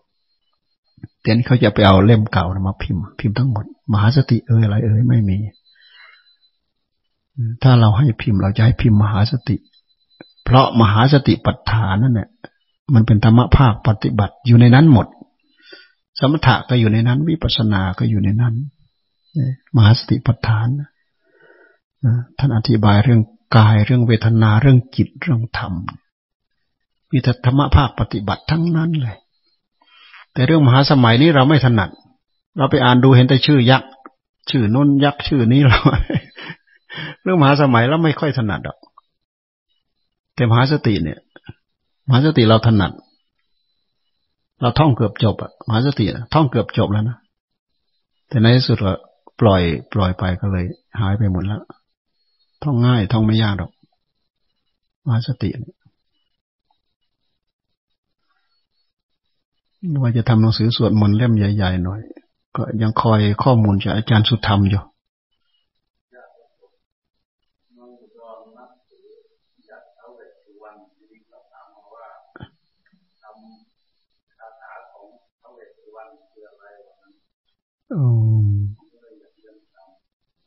[1.21, 5.37] เดี๋ยวนี้เขาจะไปเอาเล่มเก่ามาพิมพ์ พิมพ์ทั้งหมด มหาสติเอ่ยอะไรเอ่ยไม่มี
[7.63, 9.55] ถ้าเราให้พิมพ์เราจะให้พิมพ์มหาสติ
[10.43, 12.29] เพราะมหาสติปัฏฐานนั่นแหละ
[12.93, 15.07] มันเป็นธรรมภาคปฏิบัติอยู่ในนั้นหมด
[16.19, 18.55] สมถะก็อยู่ในนั้น วิปัสสนาก็อยู่ในนั้น
[19.75, 20.67] มหาสติปัฏฐาน
[22.37, 23.21] ท่านอธิบายเรื่อง
[23.55, 25.73] กายเรื่องเวทนาเรื่องจิตเรื่องธรรม
[27.11, 29.17] มีแต่ธรรมภาคปฏิบัติทั้งนั้นเลย
[30.33, 31.89] แต่เรื่องมหาสมัยนี้เราไม่ถนัด
[32.57, 33.89] เราไปอ่านดูเห็นแต่ชื่อยักษ์
[34.49, 35.79] ชื่อน้นยักษ์ชื่อนี้เรา
[37.21, 38.77] เรื่องมหาสมัยเราไม่ค่อยถนัดหรอก
[40.35, 41.19] แต่มหาสติเนี่ย
[42.07, 42.91] มหาสติเราถนัด
[44.61, 47.17] เราท่องเกือบจบอะมหาสติท่องเกือบจบแล้วนะ
[48.29, 48.93] แต่ในที่สุดก็
[49.41, 49.61] ปล่อย
[49.93, 50.65] ปล่อยไปก็เลย
[50.99, 51.61] หายไปหมดแล้ว
[52.63, 53.71] ท่องง่ายท่องไม่ยากหรอก
[55.05, 55.49] มหาสติ
[60.01, 62.01] ว่าจะทำหนังสือสวดมนต์เล่มใหญ่ ๆ หน่อย
[62.55, 64.81] ก็ยังคอยข้อมูลจากอาจารย์สุธรรมอยู่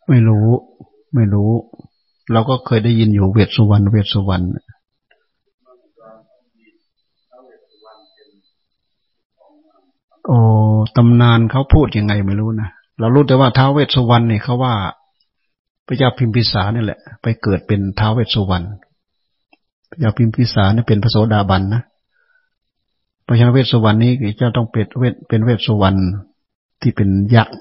[0.08, 0.46] ไม่รู้
[1.14, 1.50] ไม่รู้
[2.32, 4.44] เราก็เคยได้ยินอยู่เวทสุวรรณเวทสุวรรณ
[10.26, 10.38] โอ้
[10.96, 14.74] ตำนานเขาพูดยังไงไม่รู้นะเรารู้แต่ว่าท้าวเวสสุวรรณเนี่ยเขาว่า
[15.86, 18.66] พระเจ้าพิมพิสารนี่แหละ ไปเกิดเป็นท้าวเวสสุวรรณ
[19.88, 21.82] พระเจ้าพิมพิสารเนี่ยเป็นพระโสดาบันนะ
[23.26, 25.98] พระเจ้าเวสสุวรรณนี้จะต้องเป็นเวทเป็นเวสสุวรรณ
[26.80, 27.56] ที่เป็นยักษ์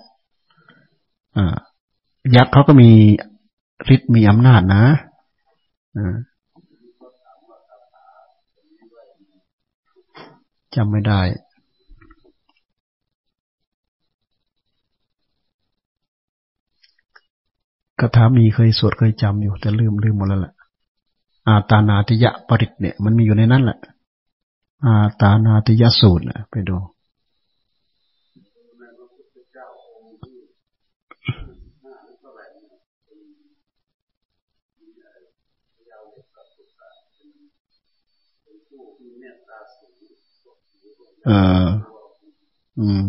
[2.35, 2.89] ยักษ์เขาก็มี
[3.95, 4.83] ฤทธิ์มีอำนาจนะ
[10.75, 11.21] จำไม่ได้
[17.99, 20.53] คาถามีเคยสวดเคยจำอยู่ แต่ลืมลืมหมดแล้วแหละ
[21.47, 23.77] อาตานาติยะปริตเนี่ย มันมีอยู่ในนั้นแหละ
[24.85, 26.77] อาตานาติยะสูตรนะไปดู
[41.29, 41.31] อ
[41.63, 41.67] อ
[42.79, 43.07] อืม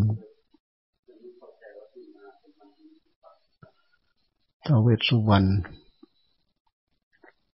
[4.66, 5.46] ท้าวเวสสุวรรณ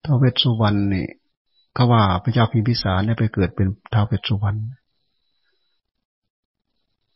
[0.04, 1.06] ท้าวเวสสุวรรณนี่
[1.74, 4.58] เขาว่าพระเจ้าพิมพิสารเนี่ยไปเกิดเป็นท้าวเวสสุวรรณ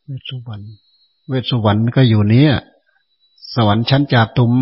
[0.06, 0.64] เวสสุวรรณ
[1.28, 2.52] เวสสุวรรณก็อยู่เนี้ย
[3.54, 4.52] สวรรค์ชั้นจาตุม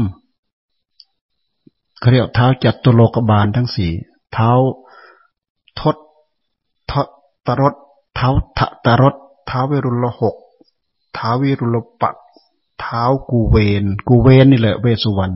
[1.99, 3.93] เขาเรียกเท้าจัตุโลกบาลทั้งสี่
[4.33, 4.51] เท้า
[5.81, 5.97] ทศ
[6.91, 6.93] ท
[7.47, 7.75] ตรส
[8.19, 9.15] ท้าทะตรส
[9.47, 10.37] เท้าเวรุลหก
[11.15, 12.17] เท้าวิรุลปัก
[12.81, 15.35] เท้ากูเวน กูเวนนี่แหละเวสุวรรณ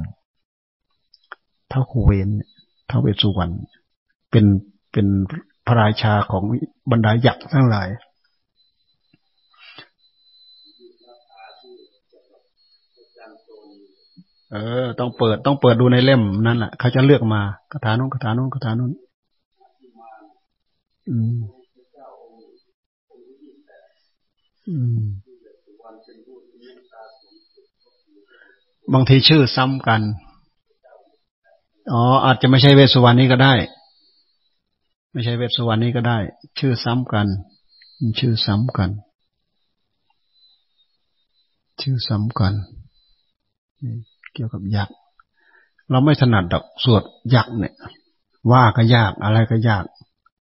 [1.68, 2.28] เท้ากูเวน
[2.86, 3.52] เท้าเวสุวรรณ
[4.30, 4.44] เป็น
[4.92, 5.06] เป็น
[5.66, 6.42] พระราชาของ
[6.90, 7.88] บรรดายักษ์ทั้งหลาย
[14.52, 17.40] เออ ต้องเปิดต้องเปิดดูในเล่มนั่นแหละเขาจะเลือกมา
[17.72, 18.92] คาถานู้นคาถานู้นคาถานู้น
[21.08, 21.38] อืมอืม
[28.92, 30.00] บางทีชื่อซ้ำกัน
[31.92, 33.54] อ๋อ อาจจะไม่ใช่เวสวรรณนี้ก็ได้
[35.12, 36.18] ไม่ใช่เวสวรรณนี้ก็ได้
[36.58, 37.26] ชื่อซ้ำกัน
[38.18, 38.90] ชื่อซ้ำกัน
[41.80, 42.54] ชื่อซ้ำกัน
[44.34, 44.94] เกี่ยวกับยักษ์
[45.90, 47.02] เราไม่ถนัดดอกสวด
[47.34, 47.74] ยักษ์เนี่ย
[48.50, 49.84] ว่าก็ยากอะไรก็ยาก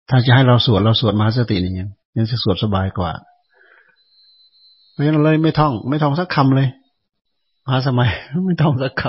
[0.09, 3.11] ถ้าจะให้เราสวดเราสวดมาสตินี่ยังยังจะสวดสบายกว่า
[4.97, 6.69] เพราะฉะนั้นเลยไม่ท่อง ไม่ท่องสักคำเลย
[7.67, 8.09] พาสมัย
[8.47, 9.05] ไม่ต้องสักค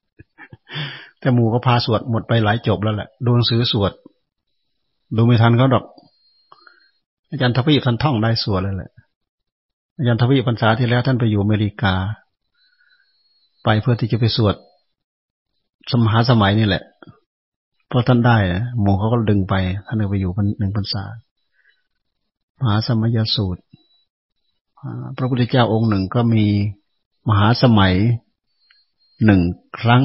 [0.00, 3.92] ำแต่หมู่ก็พาสวดหมดไปหลายจบแล้วแหละดูหนังสือสวด
[5.16, 5.84] ดูไม่ทันเขาดอก
[7.30, 8.90] อาจารย์ทวีปท่านท่องได้สวดเลยแหละ
[9.96, 11.94] อาจารย์ทวีปพรรษาที่แล้วท่านไปอยู่อเมริกา
[13.64, 14.54] ไปเพื่อที่จะไปสวด
[15.90, 16.82] สมหาสมัยนี่แหละ
[17.88, 18.36] เพราะท่านได้
[18.80, 19.54] หมู่เขาก็ดึงไป
[19.86, 21.04] ท่านไปอยู่หนึ่งพรรษา
[22.60, 23.62] มหาสมัยสูตร
[25.16, 26.44] พระพุทธเจ้าองค์หนึ่งก็มี
[27.28, 27.94] มหาสมัย
[29.24, 29.40] หนึ่ง
[29.78, 30.04] ครั้ง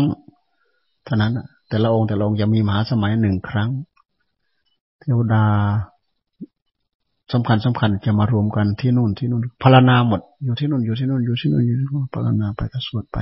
[1.06, 1.34] เท่านั้น
[1.70, 3.70] แต่ละองค์แต่ละองค์จะมีมหาสมัยหนึ่งครั้ง
[5.00, 5.46] เทวดา
[7.34, 13.18] สำคัญสำคัญจะมารวมกันที่นู่นที่นู่นพารณาหมด อยู่ที่นู่นอยู่ที่นู่นอยู่ที่นู่นอยู่ที่นู่นพารณาไปก็สวดไป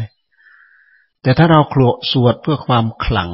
[1.21, 3.31] แต่ถ้าเราครวสวดเพื่อความขลัง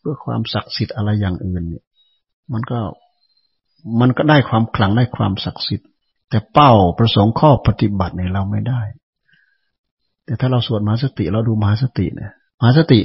[0.00, 1.84] เพื่อความศักดิ์สิทธิ์อะไรอย่างอื่นเนี่ย
[2.52, 2.78] มันก็
[4.00, 5.88] มันก็ได้ความขลังได้ความศักดิ์สิทธิ์
[6.28, 8.80] แต่เป้าประสงค์ข้อปฏิบัติในเราไม่ได้
[10.24, 13.00] แต่ถ้าเราสวดมหาสติเราดูมหาสติเนี่ยมหาสติ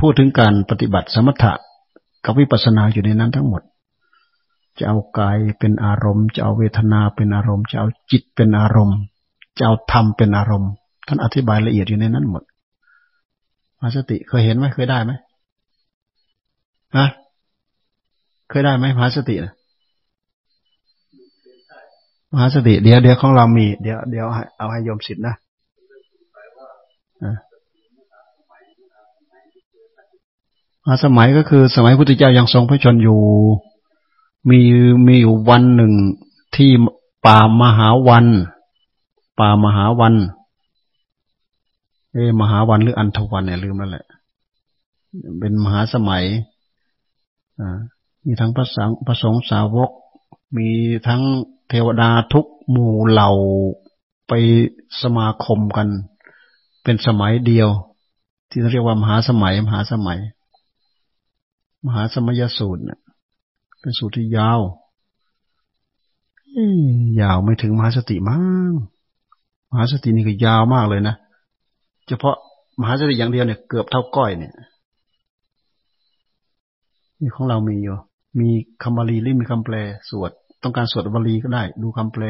[0.00, 1.52] พูดถึงการปฏิบัติสมถะ
[2.24, 3.62] กับวิปัสสนาอยู่ในนั้นทั้งหมด
[4.78, 8.98] จะเอากายเป็นอารมณ์ จะเอาเวทนาเป็นอารมณ์ จะเอาจิตเป็นอารมณ์
[9.58, 10.70] จะเอาธรรมเป็นอารมณ์
[11.06, 12.42] ท่านอธิบายละเอียดอยู่ในนั้นหมด
[13.78, 15.12] มหาสติเคยเห็นไหมเคยได้ไหม
[16.96, 17.08] ฮะ
[18.50, 19.54] เคยได้ไหมมหาสตินะ
[22.32, 24.26] มหาสติ เดี๋ยวเดี๋ยวของเรามี เดี๋ยวเดี๋ยว
[24.58, 25.34] เอาให้โยมสิทธิ์นะ
[30.86, 33.20] อาสมัยก็คือสมัยพุทธเจ้ายังทรงพระชนอยู่
[34.50, 34.60] มี
[35.06, 35.92] มีอยู่วันหนึ่ง
[36.56, 36.70] ที่
[37.26, 38.26] ป่ามหาวัน
[39.38, 40.14] ป่ามหาวัน
[42.12, 44.06] เอมหาวันหรืออันทวันเนี่ยลืมแล้วแหละ
[45.40, 46.24] เป็นมหาสมัย
[47.60, 47.78] อ่า
[48.24, 49.90] มีทั้งพระสังพระสงฆ์สาวก
[50.56, 50.68] มี
[51.06, 51.22] ทั้ง
[51.74, 53.30] เทวดาทุกหมู่เหล่า
[54.28, 54.32] ไป
[55.02, 55.88] สมาคมกัน
[56.84, 57.68] เป็นสมัยเดียว
[58.50, 60.18] ที่เรียกว่ามหาสมัย มหาสมัย
[61.86, 63.00] มหาสมัยสูตรเนี่ย
[63.80, 64.60] เป็นสูตรที่ยาว
[67.20, 68.72] ยาวไม่ถึงมหาสติมั้ง
[69.70, 71.16] มหาสตินี่ก็ยาวมากเลยนะ
[72.08, 72.36] เฉพาะ
[72.80, 74.54] มหาสติอย่างเดียวเนี่ยเกือบเท่าก้อยเนี่ย
[77.20, 77.96] นี่ของเรามีอยู่
[78.40, 78.48] มี
[78.82, 79.76] คำบาลีหรือมีคำแปล
[80.10, 80.32] สวด
[80.62, 82.24] ต้องการสวดบาลีก็ได้ ดูคำแปล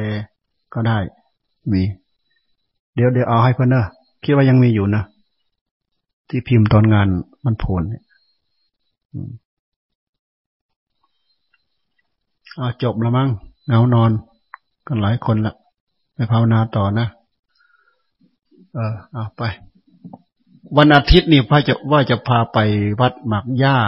[0.74, 0.98] ก็ได้
[1.72, 1.82] มี
[2.94, 3.86] เดี๋ยวเดี๋ยวเอาให้เพื่อนเนอะ
[4.24, 5.02] คิดว่ายังมีอยู่นะ
[6.28, 7.08] ที่พิมพ์ตอนงาน
[7.44, 8.04] มันโผลเนี่ย
[12.58, 13.28] อาจบแล้วมั้ง
[13.68, 14.10] เงานอน
[14.86, 15.54] กันหลายคนละ
[16.14, 17.06] ไปภาวนาต่อนะ
[18.74, 19.42] เออเอาไป
[20.76, 22.58] วันอาทิตย์นี่พ่อจะว่าจะพาไป
[23.00, 23.78] วัดหมักย่า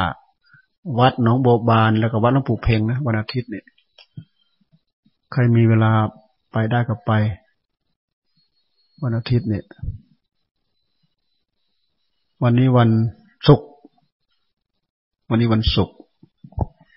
[1.00, 3.64] วัดหนองโบบานแล้วก็วัดหลวงปู่เพ่งนะวันอาทิตย์เนี่ย
[5.32, 5.92] ใครมีเวลา
[6.52, 7.12] ไปได้ก็ไป
[9.02, 9.64] วันอาทิตย์เนี่ย
[12.42, 12.90] วันนี้วัน
[13.48, 13.68] ศุกร์
[15.30, 15.96] วันนี้วันศุกร์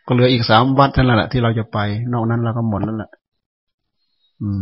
[0.07, 1.77] ก็เหลืออีกสามวัดเท่านั้นแหละที่เราจะไป
[2.13, 3.11] นอกนั้นเราก็หมดแล้วแหละ
[4.41, 4.61] อืม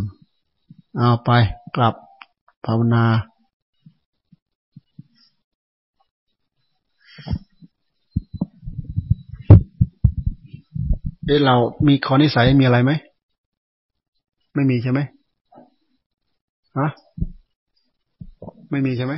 [0.97, 1.31] เอาไป
[1.75, 1.93] กลับ
[2.65, 3.03] ภาวนา
[11.25, 11.55] เอ๊ะเรา
[11.87, 12.91] มีข้อนิสัยมีอะไรไหม
[14.55, 14.99] ไม่มีใช่ไหม
[16.77, 16.89] ฮะ
[18.71, 19.13] ไม่มีใช่ไหม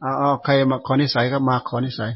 [0.00, 2.12] เอาเอใครมาขอนิสัยก็มาขอนิสัย